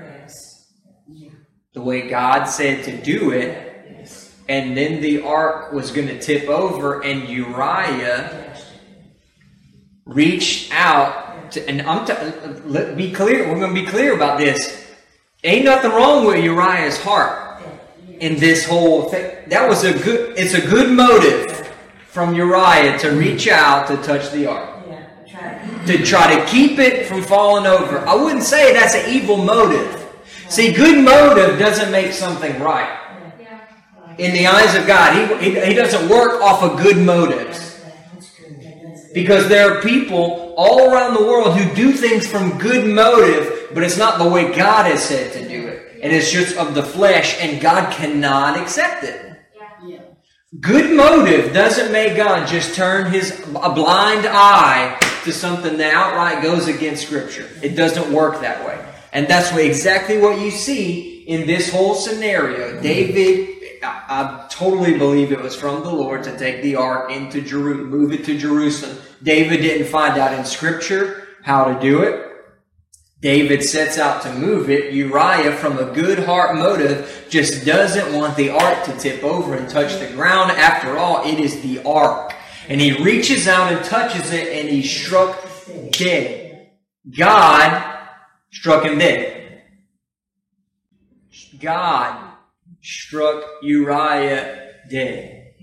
[1.74, 3.63] the way God said to do it.
[4.48, 8.58] And then the ark was going to tip over, and Uriah
[10.06, 12.14] reached out to, and I'm t-
[12.66, 13.48] let be clear.
[13.50, 14.86] We're going to be clear about this.
[15.44, 17.64] Ain't nothing wrong with Uriah's heart
[18.20, 19.50] in this whole thing.
[19.50, 20.38] That was a good.
[20.38, 21.72] It's a good motive
[22.08, 24.74] from Uriah to reach out to touch the ark
[25.86, 28.00] to try to keep it from falling over.
[28.08, 30.00] I wouldn't say that's an evil motive.
[30.50, 33.00] See, good motive doesn't make something right.
[34.18, 37.82] In the eyes of God, he, he, he doesn't work off of good motives.
[39.14, 43.84] Because there are people all around the world who do things from good motive, but
[43.84, 46.00] it's not the way God has said to do it.
[46.04, 49.34] and it's just of the flesh, and God cannot accept it.
[50.60, 56.44] Good motive doesn't make God just turn his a blind eye to something that outright
[56.44, 57.50] goes against Scripture.
[57.64, 58.78] It doesn't work that way.
[59.14, 62.80] And that's exactly what you see in this whole scenario.
[62.82, 67.90] David, I, totally believe it was from the Lord to take the ark into Jerusalem,
[67.90, 68.98] move it to Jerusalem.
[69.22, 72.30] David didn't find out in Scripture how to do it.
[73.22, 74.94] David sets out to move it.
[74.94, 79.70] Uriah, from a good heart motive, just doesn't want the ark to tip over and
[79.70, 80.52] touch the ground.
[80.52, 82.34] After all, it is the ark.
[82.68, 85.48] And he reaches out and touches it and he's struck
[85.92, 86.70] dead.
[87.18, 87.98] God
[88.52, 89.64] struck him dead.
[91.60, 92.33] God
[92.84, 95.54] struck Uriah dead.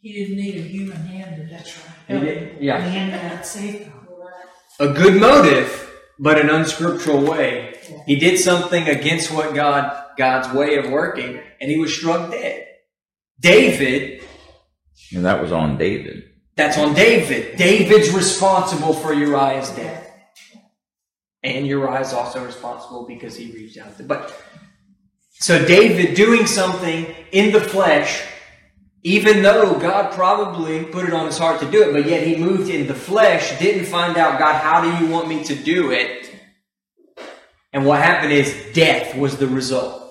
[0.00, 2.20] He didn't need a human hand to That's right.
[2.20, 2.78] He did- yeah.
[2.78, 3.94] The hand that safe God.
[4.80, 7.74] a good motive, but an unscriptural way.
[8.06, 12.66] He did something against what God God's way of working, and he was struck dead.
[13.40, 14.22] David,
[15.14, 16.24] And that was on David.
[16.56, 17.56] that's on David.
[17.56, 20.04] David's responsible for Uriah's death.
[21.44, 24.32] And Uriah's also responsible because he reached out to but
[25.40, 28.22] so David doing something in the flesh,
[29.02, 32.36] even though God probably put it on his heart to do it, but yet he
[32.36, 35.92] moved in the flesh, didn't find out, God, how do you want me to do
[35.92, 36.34] it?
[37.72, 40.04] And what happened is death was the result.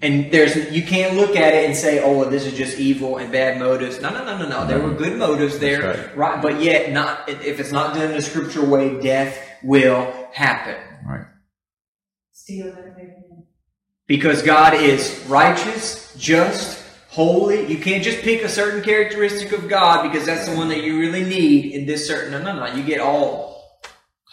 [0.00, 3.16] And there's you can't look at it and say, "Oh, well, this is just evil
[3.16, 4.64] and bad motives." No, no, no, no, no.
[4.64, 6.40] There were good motives there, That's right.
[6.40, 11.26] But yet, not if it's not done in a scriptural way, death will happen Right.
[12.32, 13.27] Steal everything.
[14.08, 17.70] Because God is righteous, just, holy.
[17.70, 20.98] You can't just pick a certain characteristic of God because that's the one that you
[20.98, 22.32] really need in this certain.
[22.32, 22.74] No, no, no.
[22.74, 23.80] You get all,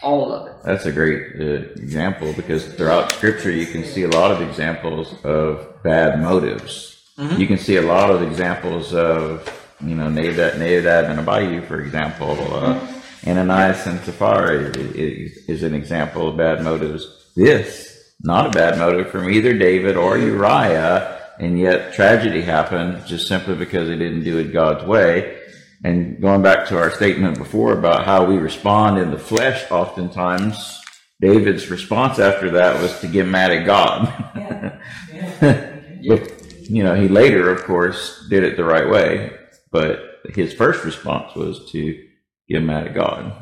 [0.01, 0.55] all of it.
[0.63, 5.13] That's a great uh, example because throughout Scripture you can see a lot of examples
[5.23, 6.93] of bad motives.
[7.17, 9.49] You can see a lot of examples of,
[9.80, 12.32] you know, Nadab, Nadab and Abihu, for example.
[12.53, 12.86] Uh,
[13.26, 17.32] Ananias and Sapphira is, is an example of bad motives.
[17.34, 17.94] This,
[18.26, 23.55] not a bad motive from either David or Uriah, and yet tragedy happened just simply
[23.55, 25.39] because they didn't do it God's way.
[25.84, 30.82] And going back to our statement before about how we respond in the flesh, oftentimes
[31.21, 34.82] David's response after that was to get mad at God.
[35.39, 39.38] but, you know, he later, of course, did it the right way,
[39.71, 39.99] but
[40.34, 42.03] his first response was to
[42.49, 43.34] get mad at God.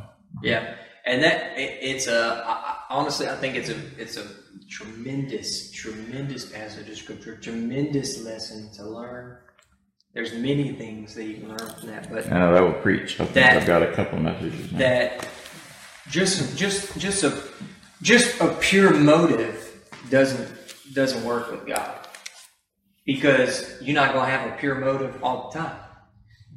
[0.41, 0.75] Yeah,
[1.05, 4.27] and that it, it's a I- honestly, I think it's a it's a
[4.69, 9.37] tremendous, tremendous passage of scripture, tremendous lesson to learn.
[10.13, 13.15] There's many things that you can learn from that, but I know that will preach.
[13.19, 14.77] I think That- I've got a couple messages now.
[14.79, 15.27] that
[16.09, 17.41] just just just a
[18.01, 20.49] just a pure motive doesn't
[20.93, 22.07] doesn't work with God
[23.05, 25.77] because you're not going to have a pure motive all the time.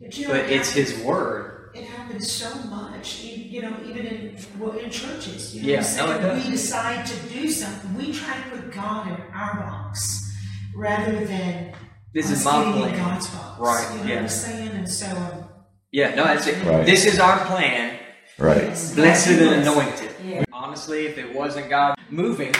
[0.00, 1.55] But, But it's His word.
[1.76, 5.54] It happens so much, you, you know, even in well, in churches.
[5.54, 7.94] You know, Yeah, so no, we decide to do something.
[7.94, 10.32] We try to put God in our box
[10.74, 11.74] rather than
[12.14, 12.96] This is my plan.
[12.96, 13.60] God's box.
[13.60, 14.14] Right, You know yeah.
[14.14, 14.70] what I'm saying?
[14.70, 15.44] And so, um,
[15.92, 16.64] Yeah, no, that's it.
[16.64, 16.86] Right.
[16.86, 17.98] This is our plan.
[18.38, 18.70] right.
[18.94, 20.10] Blessed and anointed.
[20.24, 20.44] Yeah.
[20.52, 22.54] Honestly, if it wasn't God moving,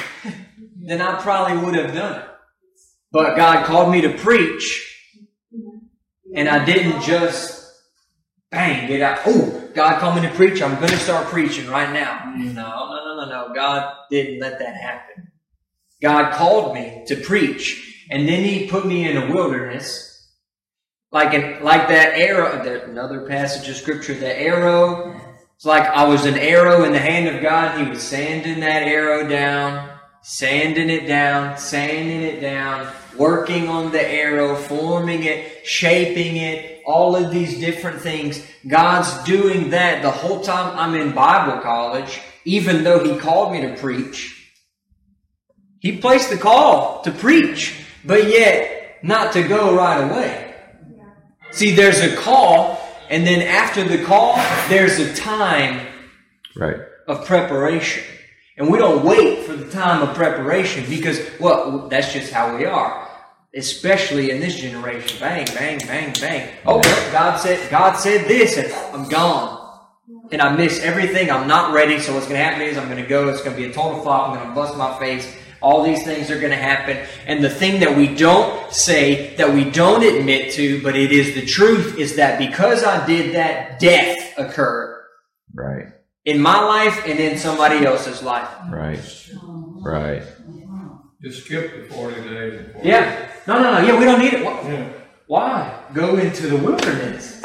[0.87, 2.29] then I probably would have done it.
[3.13, 4.67] But God called me to preach,
[6.35, 7.56] and I didn't just
[8.51, 9.21] bang get out.
[9.27, 10.63] Oh, God called me to preach.
[10.63, 12.35] I'm going to start preaching right now.
[12.37, 12.55] Mm.
[12.55, 13.55] No, no, no, no, no.
[13.55, 15.31] God didn't let that happen.
[16.03, 20.31] God called me to preach, and then He put me in a wilderness,
[21.11, 22.63] like an, like that arrow.
[22.63, 24.15] There, another passage of scripture.
[24.15, 25.19] The arrow
[25.57, 27.81] it's like I was an arrow in the hand of God.
[27.81, 29.89] He was sanding that arrow down,
[30.21, 37.17] sanding it down, sanding it down, working on the arrow, forming it, shaping it, all
[37.17, 38.45] of these different things.
[38.67, 43.61] God's doing that the whole time I'm in Bible college, even though He called me
[43.63, 44.33] to preach.
[45.81, 50.55] He placed the call to preach, but yet not to go right away.
[51.51, 54.37] See, there's a call, and then after the call,
[54.69, 55.87] there's a time
[56.57, 56.77] Right.
[57.07, 58.03] of preparation.
[58.59, 62.65] And we don't wait for the time of preparation because, well, that's just how we
[62.65, 63.06] are.
[63.57, 65.19] Especially in this generation.
[65.19, 66.55] Bang, bang, bang, bang.
[66.67, 66.81] Oh,
[67.11, 69.55] God said, God said this, and I'm gone.
[70.31, 71.31] And I miss everything.
[71.31, 71.99] I'm not ready.
[71.99, 73.29] So what's going to happen is I'm going to go.
[73.29, 74.29] It's going to be a total flop.
[74.31, 75.35] I'm going to bust my face.
[75.63, 76.99] All these things are going to happen.
[77.27, 81.35] And the thing that we don't say, that we don't admit to, but it is
[81.35, 85.03] the truth, is that because I did that, death occurred
[85.55, 85.87] Right.
[86.27, 88.49] in my life and in somebody else's life.
[88.71, 89.01] Right.
[89.81, 90.23] Right.
[91.27, 92.61] Just skip the forty days.
[92.61, 93.29] and 40 Yeah.
[93.49, 93.81] No, no, no.
[93.85, 94.45] Yeah, we don't need it.
[94.45, 94.63] Why?
[94.63, 94.89] Yeah.
[95.27, 95.83] Why?
[95.93, 97.43] Go into the wilderness.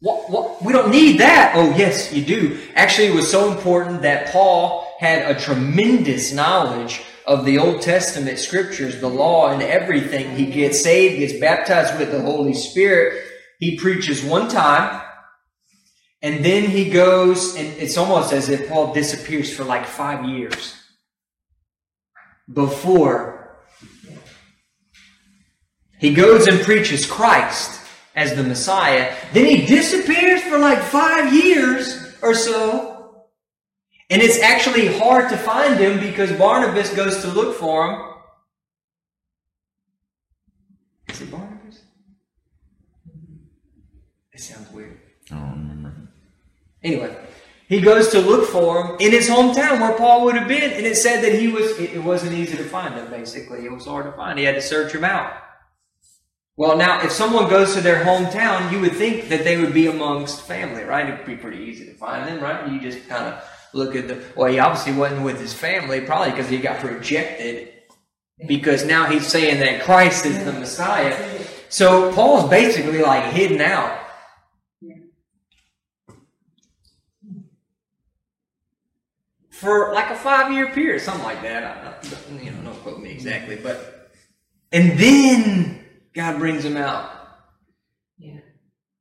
[0.00, 0.62] What, what?
[0.62, 1.52] We don't need that.
[1.56, 2.60] Oh, yes, you do.
[2.74, 8.38] Actually, it was so important that Paul had a tremendous knowledge of the Old Testament
[8.38, 10.36] scriptures, the law, and everything.
[10.36, 13.24] He gets saved, gets baptized with the Holy Spirit.
[13.60, 15.00] He preaches one time,
[16.20, 20.81] and then he goes, and it's almost as if Paul disappears for like five years
[22.50, 23.58] before
[25.98, 27.80] he goes and preaches Christ
[28.16, 29.14] as the Messiah.
[29.32, 33.26] Then he disappears for like five years or so.
[34.10, 38.02] And it's actually hard to find him because Barnabas goes to look for him.
[41.08, 41.80] Is it Barnabas?
[44.32, 45.00] It sounds weird.
[45.30, 46.08] I don't remember.
[46.82, 47.16] Anyway,
[47.72, 50.84] he goes to look for him in his hometown where Paul would have been, and
[50.84, 51.78] it said that he was.
[51.78, 53.08] It, wasn't easy to find him.
[53.08, 54.38] Basically, it was hard to find.
[54.38, 55.32] He had to search him out.
[56.56, 59.86] Well, now, if someone goes to their hometown, you would think that they would be
[59.86, 61.08] amongst family, right?
[61.08, 62.70] It'd be pretty easy to find them, right?
[62.70, 64.22] You just kind of look at the.
[64.36, 67.72] Well, he obviously wasn't with his family, probably because he got rejected.
[68.46, 71.16] Because now he's saying that Christ is the Messiah.
[71.68, 73.98] So Paul's basically like hidden out.
[79.62, 81.62] For like a five year period, something like that.
[81.62, 84.10] I, I, you know, don't quote me exactly, but
[84.72, 85.84] and then
[86.14, 87.12] God brings him out.
[88.18, 88.40] Yeah.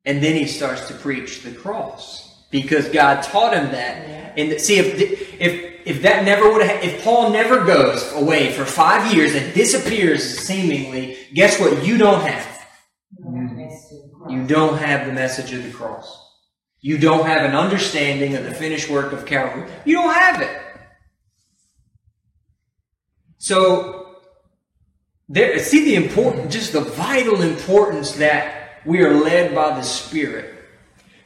[0.05, 4.07] And then he starts to preach the cross because God taught him that.
[4.07, 4.33] Yeah.
[4.37, 8.63] And see if if if that never would have if Paul never goes away for
[8.63, 11.83] five years and disappears seemingly, guess what?
[11.83, 12.67] You don't have.
[14.29, 16.30] You don't have the message of the cross.
[16.81, 19.69] You don't have an understanding of the finished work of Calvary.
[19.85, 20.61] You don't have it.
[23.37, 24.17] So
[25.29, 30.55] there see the important just the vital importance that we are led by the Spirit.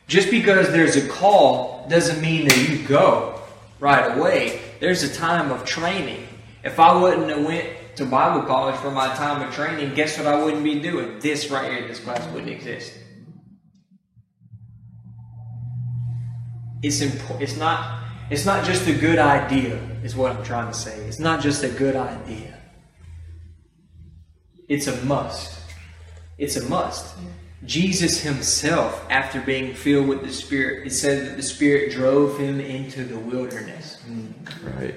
[0.08, 3.42] Just because there's a call doesn't mean that you go
[3.80, 4.62] right away.
[4.80, 6.28] There's a time of training.
[6.64, 10.28] If I wouldn't have went to Bible college for my time of training, guess what
[10.28, 11.20] I wouldn't be doing?
[11.20, 12.94] This right here, this class wouldn't exist.
[16.86, 17.42] It's important.
[17.42, 18.04] It's not.
[18.30, 19.76] It's not just a good idea.
[20.04, 20.96] Is what I'm trying to say.
[21.08, 22.60] It's not just a good idea.
[24.68, 25.60] It's a must.
[26.38, 27.16] It's a must.
[27.66, 32.60] Jesus himself, after being filled with the Spirit, it said that the Spirit drove him
[32.60, 34.04] into the wilderness.
[34.78, 34.96] Right.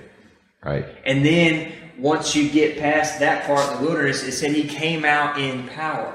[0.63, 0.85] Right.
[1.07, 5.07] And then once you get past that part of the wilderness, it said he came
[5.07, 6.15] out in power.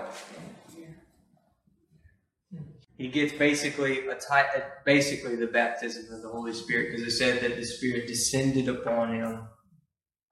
[3.04, 7.42] He gets basically a type, basically the baptism of the Holy Spirit, because it said
[7.42, 9.46] that the Spirit descended upon him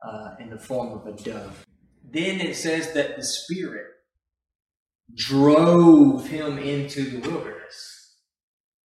[0.01, 1.65] uh, in the form of a dove.
[2.01, 3.87] Then it says that the Spirit
[5.13, 8.15] drove him into the wilderness.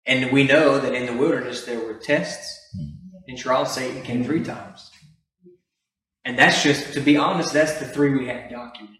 [0.06, 2.58] And we know that in the wilderness there were tests
[3.28, 3.74] and trials.
[3.74, 4.90] Satan came three times.
[6.24, 8.96] And that's just, to be honest, that's the three we have documented.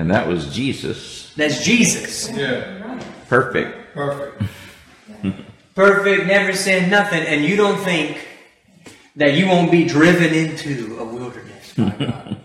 [0.00, 1.30] And that was Jesus.
[1.34, 2.30] That's Jesus.
[2.30, 2.98] Yeah,
[3.28, 3.92] Perfect.
[3.92, 4.42] perfect.
[5.74, 7.22] Perfect, never said nothing.
[7.22, 8.26] And you don't think
[9.16, 12.40] that you won't be driven into a wilderness by God.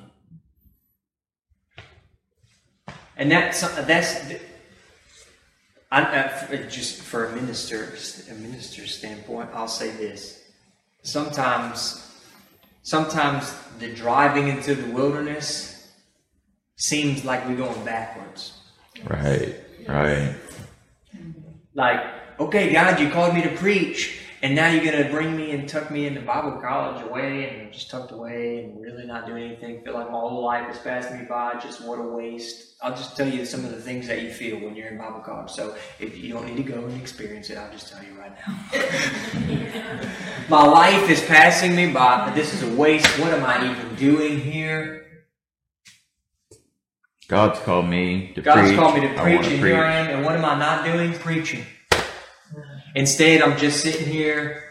[3.16, 4.34] and that's, that's,
[5.90, 6.02] I,
[6.52, 7.96] I, just for a minister,
[8.30, 10.44] a minister's standpoint, I'll say this.
[11.04, 12.06] Sometimes,
[12.84, 15.75] sometimes the driving into the wilderness
[16.76, 18.54] seems like we're going backwards.
[19.06, 19.56] Right.
[19.88, 20.36] Right.
[21.74, 22.04] Like,
[22.40, 25.92] okay, God, you called me to preach, and now you're gonna bring me and tuck
[25.92, 29.84] me into Bible college away, and I'm just tucked away and really not doing anything.
[29.84, 31.60] Feel like my whole life is passing me by.
[31.62, 32.76] Just what a waste.
[32.82, 35.20] I'll just tell you some of the things that you feel when you're in Bible
[35.20, 35.52] college.
[35.52, 38.32] So if you don't need to go and experience it, I'll just tell you right
[38.48, 40.10] now.
[40.50, 42.32] my life is passing me by.
[42.36, 43.08] This is a waste.
[43.20, 45.05] What am I even doing here?
[47.28, 48.78] God's called me to God's preach.
[48.78, 50.08] called me to preach, and here I am.
[50.18, 51.14] And what am I not doing?
[51.14, 51.66] Preaching.
[52.96, 54.64] Instead, I'm just sitting here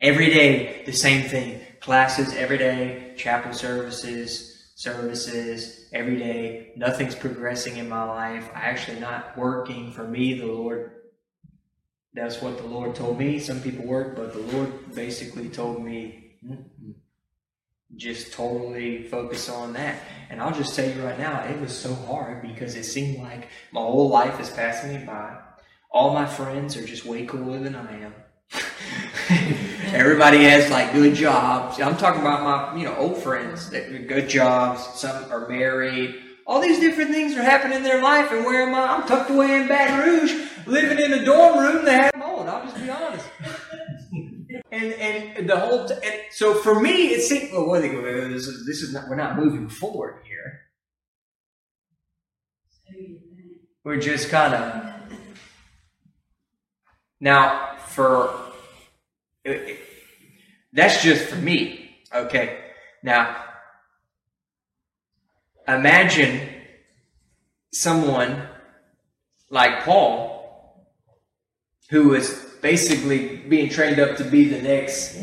[0.00, 1.60] every day, the same thing.
[1.80, 6.72] Classes every day, chapel services, services every day.
[6.76, 8.48] Nothing's progressing in my life.
[8.54, 10.92] I actually not working for me, the Lord.
[12.14, 13.38] That's what the Lord told me.
[13.38, 16.94] Some people work, but the Lord basically told me, "Mm-mm.
[17.96, 19.96] Just totally focus on that.
[20.30, 23.48] And I'll just tell you right now, it was so hard because it seemed like
[23.72, 25.38] my whole life is passing me by.
[25.90, 28.14] All my friends are just way cooler than I am.
[29.94, 31.80] Everybody has like good jobs.
[31.80, 34.84] I'm talking about my, you know, old friends that good jobs.
[34.98, 36.16] Some are married.
[36.46, 38.32] All these different things are happening in their life.
[38.32, 38.86] And where am I?
[38.86, 40.34] I'm tucked away in Baton Rouge,
[40.66, 42.48] living in a dorm room that had mold.
[42.48, 43.26] I'll just be honest.
[44.74, 44.92] and
[45.38, 47.52] and the whole t- and so for me, it seems.
[47.52, 47.88] Well, what they?
[47.88, 49.08] This is this is not.
[49.08, 50.62] We're not moving forward here.
[53.84, 54.84] We're just kind of
[57.20, 58.34] now for
[60.72, 61.96] that's just for me.
[62.12, 62.58] Okay.
[63.02, 63.36] Now
[65.66, 66.48] imagine
[67.72, 68.42] someone
[69.50, 70.34] like Paul
[71.90, 75.18] who was basically being trained up to be the next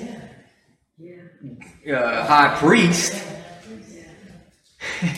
[1.91, 3.27] uh, high priest.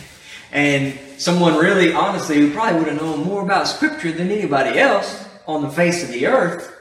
[0.54, 5.28] And someone really honestly who probably would have known more about scripture than anybody else
[5.48, 6.72] on the face of the earth.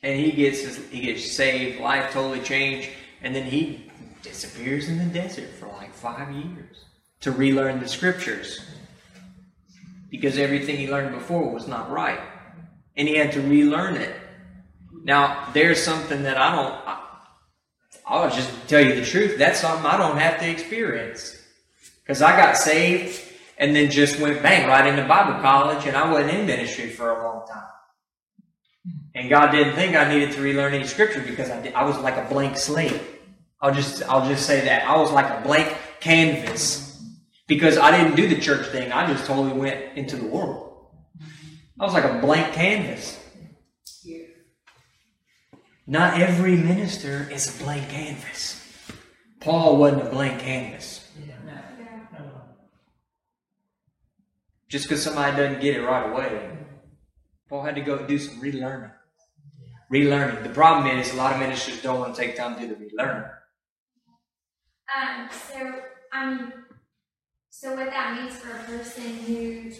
[0.00, 2.88] And he gets his, he gets saved life totally changed
[3.20, 3.90] and then he
[4.22, 6.84] disappears in the desert for like five years
[7.22, 8.60] to relearn the scriptures
[10.12, 12.20] because everything he learned before was not right
[12.96, 14.14] and he had to relearn it
[15.02, 17.02] now there's something that i don't I,
[18.06, 19.38] I'll just tell you the truth.
[19.38, 21.38] That's something I don't have to experience.
[22.02, 23.20] Because I got saved
[23.58, 27.10] and then just went bang right into Bible college and I wasn't in ministry for
[27.10, 27.62] a long time.
[29.14, 31.98] And God didn't think I needed to relearn any scripture because I, did, I was
[31.98, 33.00] like a blank slate.
[33.60, 34.88] I'll just, I'll just say that.
[34.88, 36.91] I was like a blank canvas
[37.54, 38.90] because I didn't do the church thing.
[38.92, 40.86] I just totally went into the world.
[41.78, 43.18] I was like a blank canvas.
[45.86, 48.58] Not every minister is a blank canvas.
[49.40, 51.06] Paul wasn't a blank canvas.
[54.68, 56.56] Just because somebody doesn't get it right away.
[57.50, 58.92] Paul had to go do some relearning.
[59.92, 60.42] Relearning.
[60.42, 62.76] The problem is a lot of ministers don't want to take time to do the
[62.76, 63.30] relearning.
[64.96, 65.82] Um, so,
[66.14, 66.52] I um,
[67.54, 69.70] so what that means for a person who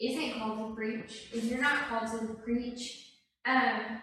[0.00, 3.12] isn't called to preach, if you're not called to preach,
[3.46, 4.00] um,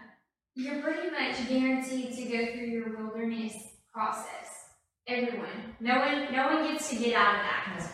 [0.54, 3.52] you're pretty much guaranteed to go through your wilderness
[3.92, 4.48] process.
[5.06, 7.90] Everyone, no one, no one gets to get out of that.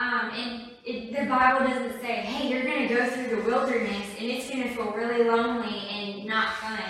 [0.00, 4.06] Um, and it, the Bible doesn't say, "Hey, you're going to go through the wilderness
[4.18, 6.80] and it's going to feel really lonely and not fun."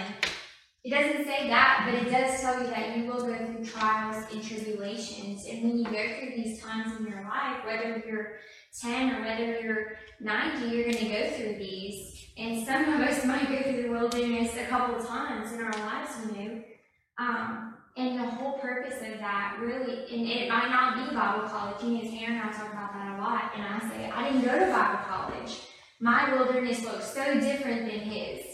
[0.85, 4.25] It doesn't say that, but it does tell you that you will go through trials
[4.33, 5.45] and tribulations.
[5.47, 8.39] And when you go through these times in your life, whether you're
[8.81, 12.29] 10 or whether you're 90, you're going to go through these.
[12.39, 16.11] And some of us might go through the wilderness a couple times in our lives,
[16.25, 16.63] you know.
[17.19, 21.83] Um, and the whole purpose of that really, and it might not be Bible college.
[21.83, 23.51] You know, Tanner and I talk about that a lot.
[23.57, 25.59] And I say, I didn't go to Bible college.
[25.99, 28.48] My wilderness looks so different than his.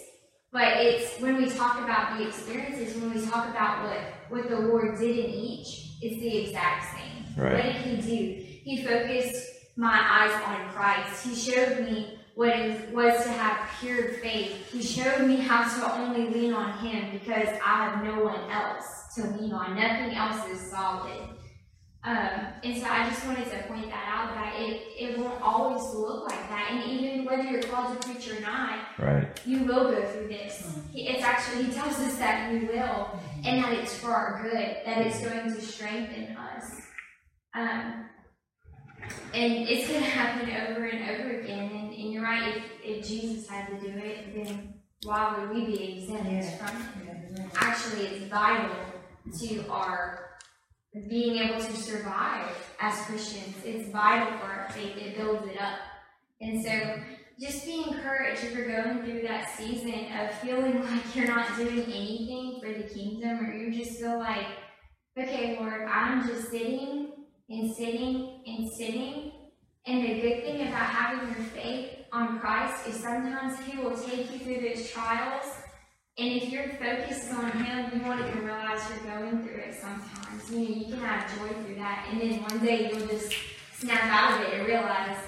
[0.54, 3.98] But it's when we talk about the experiences, when we talk about what,
[4.28, 7.44] what the Lord did in each, it's the exact same.
[7.44, 7.54] Right.
[7.54, 8.44] What did he do?
[8.62, 11.26] He focused my eyes on Christ.
[11.26, 14.70] He showed me what it was to have pure faith.
[14.70, 19.12] He showed me how to only lean on him because I have no one else
[19.16, 19.74] to lean on.
[19.74, 21.30] Nothing else is solid.
[22.06, 25.82] Um, and so I just wanted to point that out that it, it won't always
[25.94, 26.68] look like that.
[26.70, 29.26] And even whether you're called to preach or not, Right.
[29.46, 30.76] you will go through this.
[30.94, 34.98] It's actually, he tells us that you will, and that it's for our good, that
[35.06, 36.82] it's going to strengthen us.
[37.54, 38.04] Um,
[39.32, 41.70] and it's going to happen over and over again.
[41.70, 44.74] And, and you're right, if, if Jesus had to do it, then
[45.04, 46.76] why would we be exempt from
[47.08, 47.48] it?
[47.56, 48.76] Actually, it's vital
[49.38, 50.33] to our
[51.08, 53.56] being able to survive as Christians.
[53.64, 55.78] It's vital for our faith, it builds it up.
[56.40, 57.02] And so,
[57.40, 61.82] just be encouraged if you're going through that season of feeling like you're not doing
[61.82, 64.46] anything for the kingdom, or you just feel like,
[65.18, 67.12] okay, Lord, I'm just sitting
[67.48, 69.32] and sitting and sitting.
[69.86, 74.32] And the good thing about having your faith on Christ is sometimes He will take
[74.32, 75.44] you through those trials.
[76.16, 80.48] And if you're focused on Him, you won't even realize you're going through it sometimes.
[80.48, 82.08] You know, you can have joy through that.
[82.10, 83.34] And then one day you'll just
[83.72, 85.18] snap out of it and realize,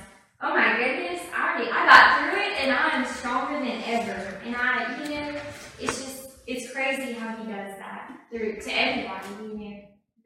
[0.41, 4.41] oh my goodness, I already, I got through it and I am stronger than ever.
[4.45, 5.41] And I, you know,
[5.81, 9.81] it's just, it's crazy how He does that through to everybody, you know.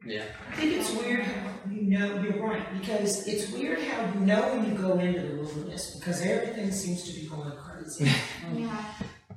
[0.05, 0.25] Yeah.
[0.47, 4.55] I think it's weird how you know, you're right, because it's weird how you know
[4.55, 8.11] when you go into the wilderness, because everything seems to be going crazy.
[8.47, 8.85] Um, yeah.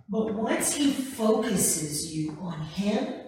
[0.09, 3.23] But once he focuses you on him,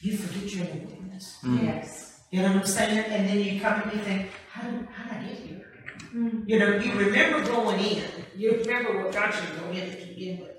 [0.00, 1.38] you forget you're in the wilderness.
[1.44, 2.20] Yes.
[2.30, 2.98] You know what I'm saying?
[2.98, 5.66] And then you come and you think, how did, how did I get here?
[6.14, 6.48] Mm.
[6.48, 8.04] You know, you remember going in.
[8.36, 10.56] You remember what got you to go in to begin with.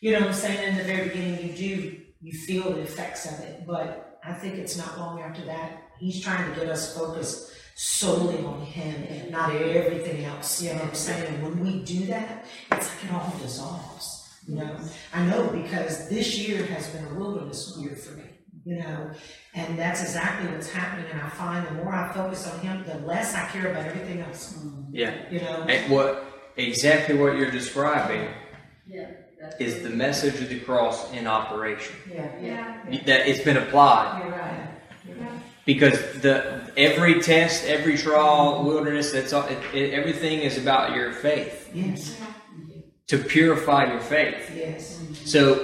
[0.00, 0.68] You know what I'm saying?
[0.68, 4.54] In the very beginning, you do, you feel the effects of it, but I think
[4.54, 5.82] it's not long after that.
[5.98, 10.62] He's trying to get us focused solely on him and not everything else.
[10.62, 11.42] You know what I'm saying?
[11.42, 14.17] When we do that, it's like it all dissolves.
[14.48, 14.76] You know,
[15.14, 18.24] I know because this year has been a wilderness year for me.
[18.64, 19.10] You know,
[19.54, 21.06] and that's exactly what's happening.
[21.10, 24.20] And I find the more I focus on him, the less I care about everything
[24.20, 24.54] else.
[24.54, 24.94] Mm-hmm.
[24.94, 25.14] Yeah.
[25.30, 28.28] You know, And what exactly what you're describing
[28.86, 29.10] Yeah.
[29.58, 31.94] is the message of the cross in operation.
[32.12, 33.00] yeah, Yeah.
[33.06, 34.22] That it's been applied.
[34.22, 35.30] you're right.
[35.64, 39.46] because the every test, every trial, wilderness, that's all.
[39.46, 42.24] It, it, everything is about your faith Yes, mm-hmm.
[43.08, 44.52] To purify your faith.
[44.54, 45.00] yes.
[45.24, 45.54] So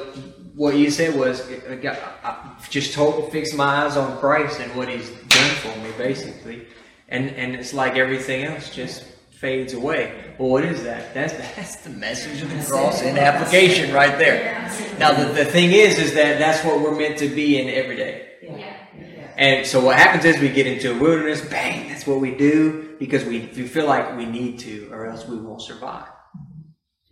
[0.54, 4.88] what you said was, I, just told to fix my eyes on Christ and what
[4.88, 6.66] He's done for me, basically,
[7.08, 10.34] and and it's like everything else just fades away.
[10.38, 11.12] Well, what is that?
[11.12, 14.70] That's that's the message of the cross in application right there.
[14.98, 17.96] Now the, the thing is, is that that's what we're meant to be in every
[17.96, 18.32] day.
[18.42, 18.56] Yeah.
[18.56, 19.32] Yeah.
[19.36, 22.96] And so what happens is we get into a wilderness, bang, that's what we do
[22.98, 26.08] because we, we feel like we need to or else we won't survive.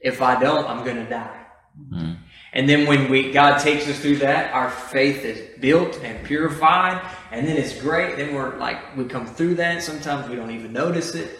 [0.03, 1.47] If I don't, I'm going to die.
[1.91, 2.17] Mm.
[2.53, 7.01] And then when we God takes us through that, our faith is built and purified,
[7.31, 8.17] and then it's great.
[8.17, 9.83] Then we're like we come through that.
[9.83, 11.31] Sometimes we don't even notice it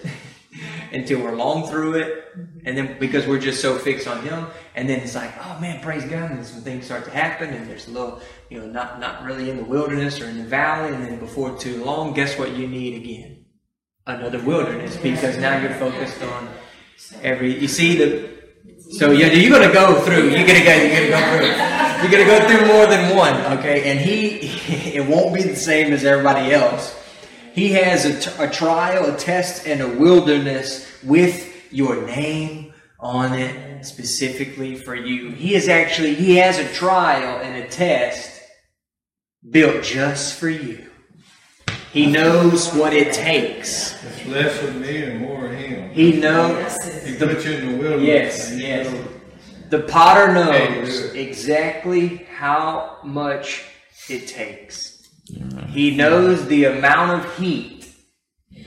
[0.93, 2.25] until we're long through it,
[2.65, 5.83] and then because we're just so fixed on Him, and then it's like, oh man,
[5.83, 8.67] praise God, and then some things start to happen, and there's a little, you know,
[8.67, 12.15] not not really in the wilderness or in the valley, and then before too long,
[12.15, 13.45] guess what you need again?
[14.07, 16.49] Another wilderness because now you're focused on
[17.23, 17.59] every.
[17.59, 18.42] You see the
[18.93, 20.31] so yeah, you're gonna go through.
[20.31, 20.75] You're gonna go.
[20.75, 21.73] You're gonna go through.
[22.03, 23.59] You're gonna go through more than one.
[23.59, 24.39] Okay, and he,
[24.95, 26.95] it won't be the same as everybody else.
[27.55, 33.35] He has a, t- a trial, a test, and a wilderness with your name on
[33.35, 35.31] it specifically for you.
[35.31, 38.41] He is actually he has a trial and a test
[39.49, 40.92] built just for you.
[41.93, 44.03] He knows what it takes.
[44.05, 45.91] It's less of me and more of him.
[45.91, 46.75] He knows.
[47.05, 48.07] He puts you in the wilderness.
[48.07, 48.91] Yes, yes.
[48.91, 49.05] know,
[49.69, 53.65] The potter knows exactly how much
[54.09, 55.07] it takes.
[55.69, 57.87] He knows the amount of heat,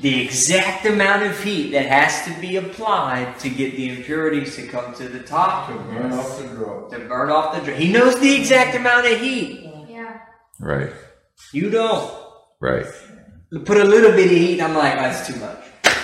[0.02, 4.68] the exact amount of heat that has to be applied to get the impurities to
[4.68, 6.88] come to the top, To burn off the draw.
[6.90, 7.62] to burn off the.
[7.62, 9.68] dr- He knows the exact amount of heat.
[9.90, 10.20] Yeah.
[10.60, 10.92] Right.
[11.54, 12.12] You don't.
[12.62, 12.86] Right.
[13.64, 15.58] Put a little bit of heat, I'm like, that's too much.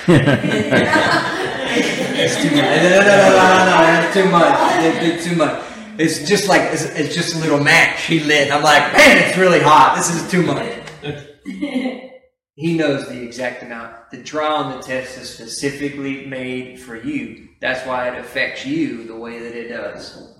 [1.73, 2.65] It's too much.
[2.65, 4.83] No, no, no, no, no, no, that's too much.
[4.83, 5.63] It's, it's too much.
[5.97, 8.51] It's just like it's, it's just a little match he lit.
[8.51, 9.95] I'm like, man, it's really hot.
[9.95, 10.67] This is too much.
[12.55, 14.11] he knows the exact amount.
[14.11, 17.47] The trial and the test is specifically made for you.
[17.61, 20.35] That's why it affects you the way that it does,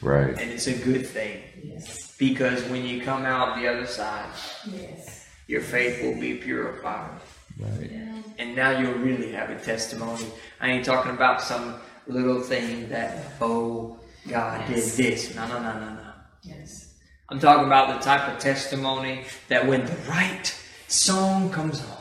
[0.00, 0.38] Right.
[0.38, 4.30] and it's a good thing Yes, because when you come out the other side,
[4.70, 5.17] yes.
[5.48, 7.10] Your faith will be purified.
[7.58, 7.90] Right.
[8.38, 10.26] And now you'll really have a testimony.
[10.60, 11.74] I ain't talking about some
[12.06, 13.98] little thing that, oh,
[14.28, 15.34] God did this.
[15.34, 16.12] No, no, no, no, no.
[16.42, 16.94] Yes.
[17.30, 20.54] I'm talking about the type of testimony that when the right
[20.86, 21.96] song comes on,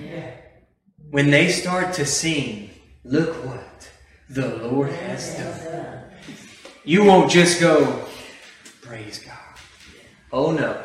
[0.00, 0.30] Yeah.
[1.10, 2.70] when they start to sing,
[3.04, 3.88] look what
[4.28, 6.02] the Lord has done.
[6.84, 8.04] You won't just go,
[8.82, 9.38] praise God.
[10.32, 10.82] Oh no.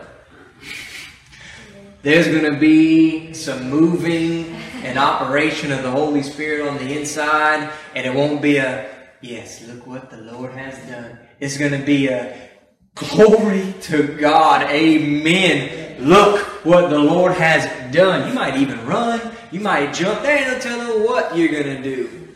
[2.02, 4.46] There's going to be some moving
[4.84, 8.90] and operation of the Holy Spirit on the inside, and it won't be a,
[9.22, 11.20] yes, look what the Lord has done.
[11.42, 12.50] It's going to be a,
[12.96, 16.08] glory to God, amen.
[16.08, 18.30] Look what the Lord has done.
[18.30, 19.20] You might even run,
[19.52, 20.22] you might jump.
[20.22, 22.30] There ain't no telling what you're going to do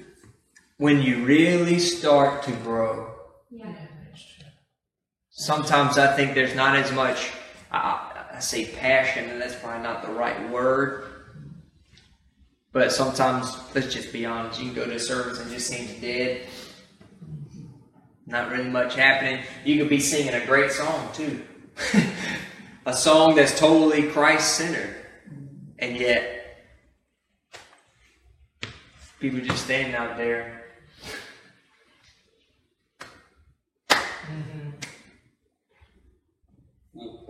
[0.78, 3.16] when you really start to grow.
[3.50, 3.74] Yeah.
[5.30, 7.32] Sometimes I think there's not as much,
[7.72, 11.06] I, I say passion, and that's probably not the right word.
[12.72, 15.92] But sometimes, let's just be honest, you can go to a service and just seems
[16.02, 16.48] dead.
[18.26, 19.44] Not really much happening.
[19.64, 21.44] You could be singing a great song too.
[22.86, 24.96] a song that's totally Christ centered.
[25.78, 26.66] And yet,
[29.20, 30.53] people just standing out there.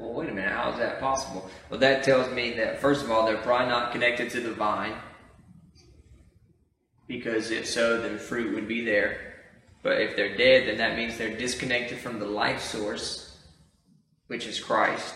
[0.04, 1.50] Well, wait a minute, how is that possible?
[1.70, 4.96] Well, that tells me that, first of all, they're probably not connected to the vine.
[7.08, 9.36] Because if so, then fruit would be there.
[9.82, 13.38] But if they're dead, then that means they're disconnected from the life source,
[14.28, 15.16] which is Christ.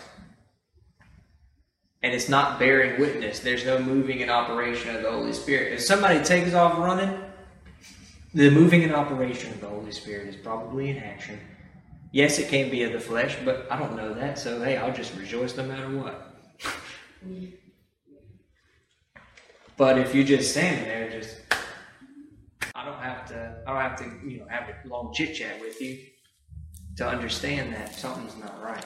[2.01, 3.39] And it's not bearing witness.
[3.39, 5.73] There's no moving and operation of the Holy Spirit.
[5.73, 7.13] If somebody takes off running,
[8.33, 11.39] the moving and operation of the Holy Spirit is probably in action.
[12.11, 14.93] Yes, it can be of the flesh, but I don't know that, so hey, I'll
[14.93, 16.35] just rejoice no matter what.
[19.77, 21.37] but if you're just standing there, just
[22.73, 25.59] I don't have to I don't have to, you know, have a long chit chat
[25.59, 25.99] with you
[26.97, 28.85] to understand that something's not right.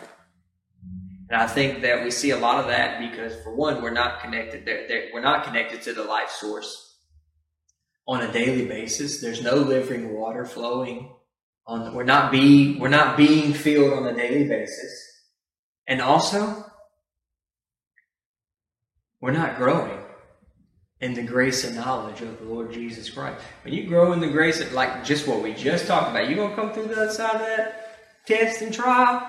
[1.29, 4.19] And I think that we see a lot of that because, for one, we're not
[4.19, 4.65] connected.
[4.65, 6.97] They're, they're, we're not connected to the life source
[8.05, 9.21] on a daily basis.
[9.21, 11.13] There's no living water flowing
[11.67, 11.93] on.
[11.93, 14.93] We're not being we're not being filled on a daily basis,
[15.87, 16.65] and also
[19.19, 19.99] we're not growing
[21.01, 23.43] in the grace and knowledge of the Lord Jesus Christ.
[23.63, 26.37] When you grow in the grace, of, like just what we just talked about, you're
[26.37, 29.27] gonna come through the other side of that test and trial.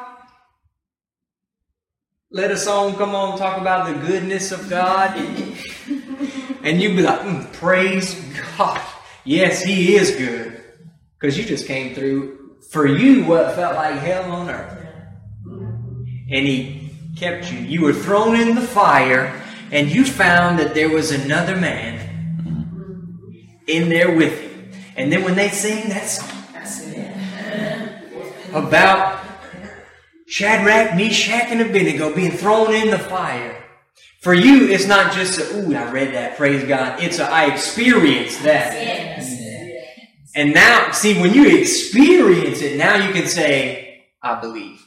[2.30, 5.16] Let a song come on talk about the goodness of God,
[6.62, 8.14] and you'd be like, mm, "Praise
[8.56, 8.80] God!
[9.24, 10.61] Yes, He is good,"
[11.22, 14.86] because you just came through for you what felt like hell on earth,
[15.46, 17.60] and He kept you.
[17.60, 19.40] You were thrown in the fire,
[19.70, 23.32] and you found that there was another man mm-hmm.
[23.68, 24.72] in there with you.
[24.96, 26.28] And then when they sing that song
[28.52, 29.24] about
[30.26, 33.62] Shadrach, Meshach, and Abednego being thrown in the fire.
[34.20, 37.02] For you, it's not just a, ooh, I read that, praise God.
[37.02, 38.72] It's a, I experienced that.
[40.34, 44.84] And now, see, when you experience it, now you can say, I believe.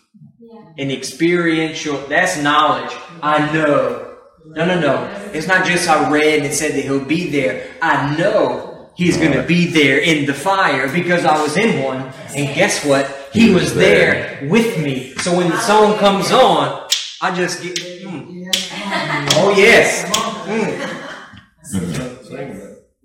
[0.77, 2.91] An experiential, that's knowledge.
[3.21, 4.17] I know.
[4.45, 5.29] No, no, no.
[5.33, 7.69] It's not just I read and said that he'll be there.
[7.81, 12.11] I know he's going to be there in the fire because I was in one.
[12.35, 13.29] And guess what?
[13.31, 15.13] He was there with me.
[15.15, 16.87] So when the song comes on,
[17.21, 18.47] I just get, mm.
[19.35, 20.11] oh yes.
[21.65, 22.14] Mm.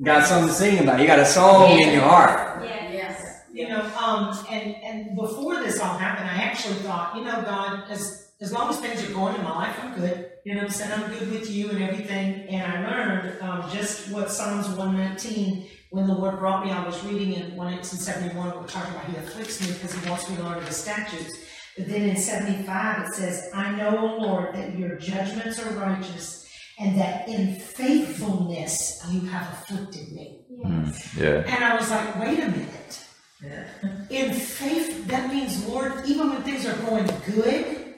[0.02, 0.98] Got something to sing about.
[0.98, 2.64] You got a song in your heart.
[2.64, 3.42] Yes.
[3.52, 7.90] You know, um, and, and before this all happened, I actually thought, you know, God,
[7.90, 10.30] as, as long as things are going in my life, I'm good.
[10.46, 10.90] You know I'm saying?
[10.90, 12.48] I'm good with you and everything.
[12.48, 17.04] And I learned, um, just what Psalms 119, when the Lord brought me, I was
[17.04, 20.64] reading in 171, we're talking about He afflicts me because He wants me to learn
[20.64, 21.30] His statutes.
[21.76, 26.39] But then in 75, it says, I know, O Lord, that your judgments are righteous
[26.80, 30.40] and that in faithfulness you have afflicted me.
[30.62, 30.84] Hmm,
[31.16, 31.44] yeah.
[31.46, 33.04] And I was like, wait a minute.
[33.42, 33.64] Yeah.
[34.08, 37.94] In faith, that means, Lord, even when things are going good,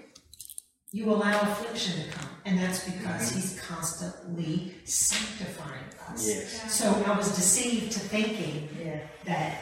[0.91, 2.29] you allow affliction to come.
[2.45, 3.41] And that's because mm-hmm.
[3.41, 6.29] He's constantly sanctifying us.
[6.29, 6.75] Yes.
[6.75, 9.01] So I was deceived to thinking Yeah.
[9.25, 9.59] that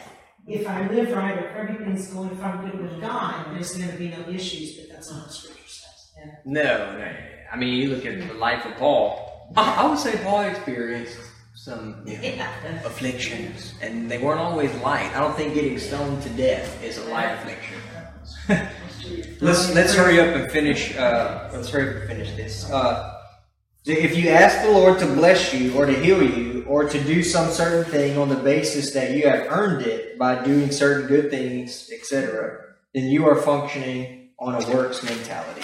[0.47, 3.89] if I live right or if everything's going, if I'm good with God, there's going
[3.89, 6.11] to be no issues, but that's not what Scripture says.
[6.17, 6.31] Yeah.
[6.45, 7.15] No, no.
[7.51, 9.49] I mean, you look at the life of Paul.
[9.57, 11.17] I, I would say Paul experienced
[11.53, 12.49] some you know,
[12.85, 15.13] afflictions, and they weren't always light.
[15.15, 17.77] I don't think getting stoned to death is a light affliction.
[19.41, 20.95] let's let's hurry up and finish.
[20.95, 22.69] Uh, let's hurry up and finish this.
[22.71, 23.17] Uh,
[23.85, 27.21] if you ask the Lord to bless you or to heal you or to do
[27.23, 31.29] some certain thing on the basis that you have earned it by doing certain good
[31.29, 35.63] things, etc., then you are functioning on a works mentality.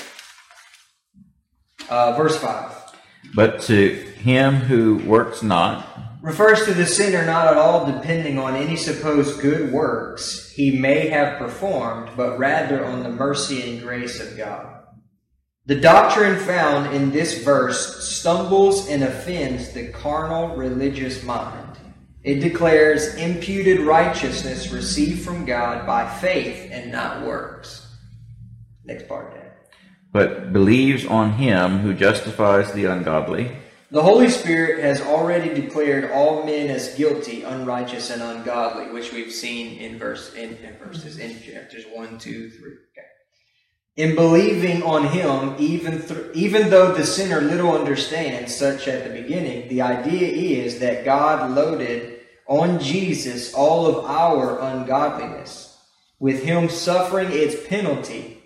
[1.89, 2.71] Uh, verse 5
[3.35, 5.87] But to him who works not,
[6.21, 11.07] refers to the sinner not at all depending on any supposed good works he may
[11.07, 14.83] have performed, but rather on the mercy and grace of God.
[15.67, 21.77] The doctrine found in this verse stumbles and offends the carnal religious mind.
[22.23, 27.85] It declares imputed righteousness received from God by faith and not works.
[28.85, 29.51] Next part, Dan.
[30.11, 33.51] But believes on him who justifies the ungodly.
[33.89, 39.31] The Holy Spirit has already declared all men as guilty, unrighteous, and ungodly, which we've
[39.31, 42.73] seen in verse in, in verses in chapters one, two, three.
[42.73, 43.07] Okay.
[43.95, 49.21] In believing on Him, even thr even though the sinner little understands, such at the
[49.21, 55.79] beginning, the idea is that God loaded on Jesus all of our ungodliness,
[56.19, 58.36] with Him suffering its penalty,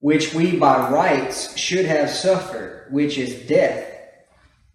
[0.00, 3.86] which we by rights should have suffered, which is death.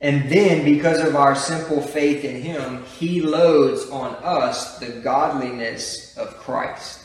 [0.02, 6.16] And then, because of our simple faith in Him, He loads on us the godliness
[6.18, 7.02] of Christ.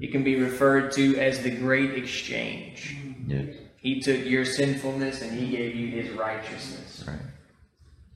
[0.00, 2.96] It can be referred to as the great exchange.
[3.26, 3.56] Yes.
[3.76, 7.04] He took your sinfulness and He gave you His righteousness.
[7.06, 7.18] Right.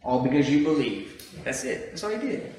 [0.03, 1.33] All because you believe.
[1.43, 1.91] That's it.
[1.91, 2.55] That's all He did.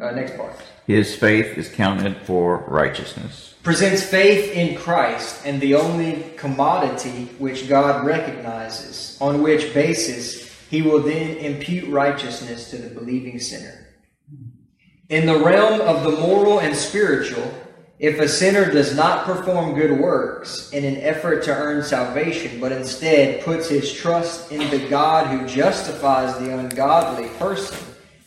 [0.00, 0.56] Uh, next part.
[0.86, 3.51] His faith is counted for righteousness.
[3.62, 10.82] Presents faith in Christ and the only commodity which God recognizes, on which basis he
[10.82, 13.86] will then impute righteousness to the believing sinner.
[15.08, 17.52] In the realm of the moral and spiritual,
[17.98, 22.72] if a sinner does not perform good works in an effort to earn salvation, but
[22.72, 27.78] instead puts his trust in the God who justifies the ungodly person,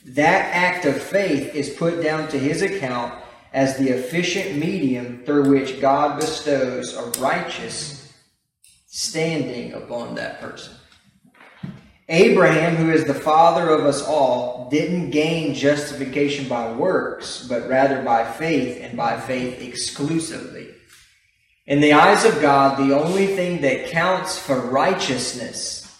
[0.06, 3.14] that act of faith is put down to his account
[3.56, 8.14] as the efficient medium through which God bestows a righteous
[8.86, 10.74] standing upon that person.
[12.10, 18.04] Abraham, who is the father of us all, didn't gain justification by works, but rather
[18.04, 20.68] by faith, and by faith exclusively.
[21.66, 25.98] In the eyes of God, the only thing that counts for righteousness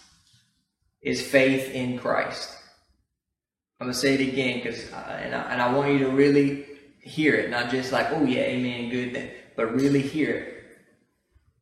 [1.00, 2.54] is faith in Christ.
[3.80, 6.66] I'm going to say it again, because and, I, and I want you to really
[7.06, 10.52] hear it, not just like, oh yeah, amen, good, but really hear it.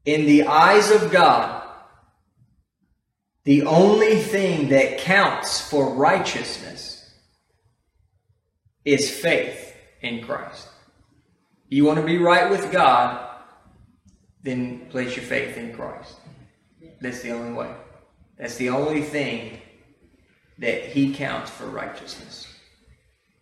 [0.04, 1.62] In the eyes of God,
[3.44, 7.14] the only thing that counts for righteousness
[8.84, 10.68] is faith in Christ.
[11.68, 13.28] You want to be right with God,
[14.42, 16.16] then place your faith in Christ.
[17.00, 17.70] That's the only way.
[18.38, 19.60] That's the only thing
[20.58, 22.53] that He counts for righteousness.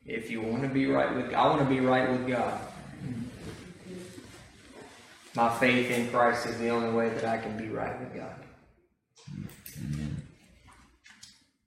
[0.04, 2.60] If you want to be right with I want to be right with God.
[5.34, 8.34] My faith in Christ is the only way that I can be right with God.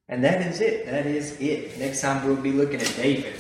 [0.08, 0.86] And that is it.
[0.86, 1.80] That is it.
[1.80, 3.34] Next time we'll be looking at David.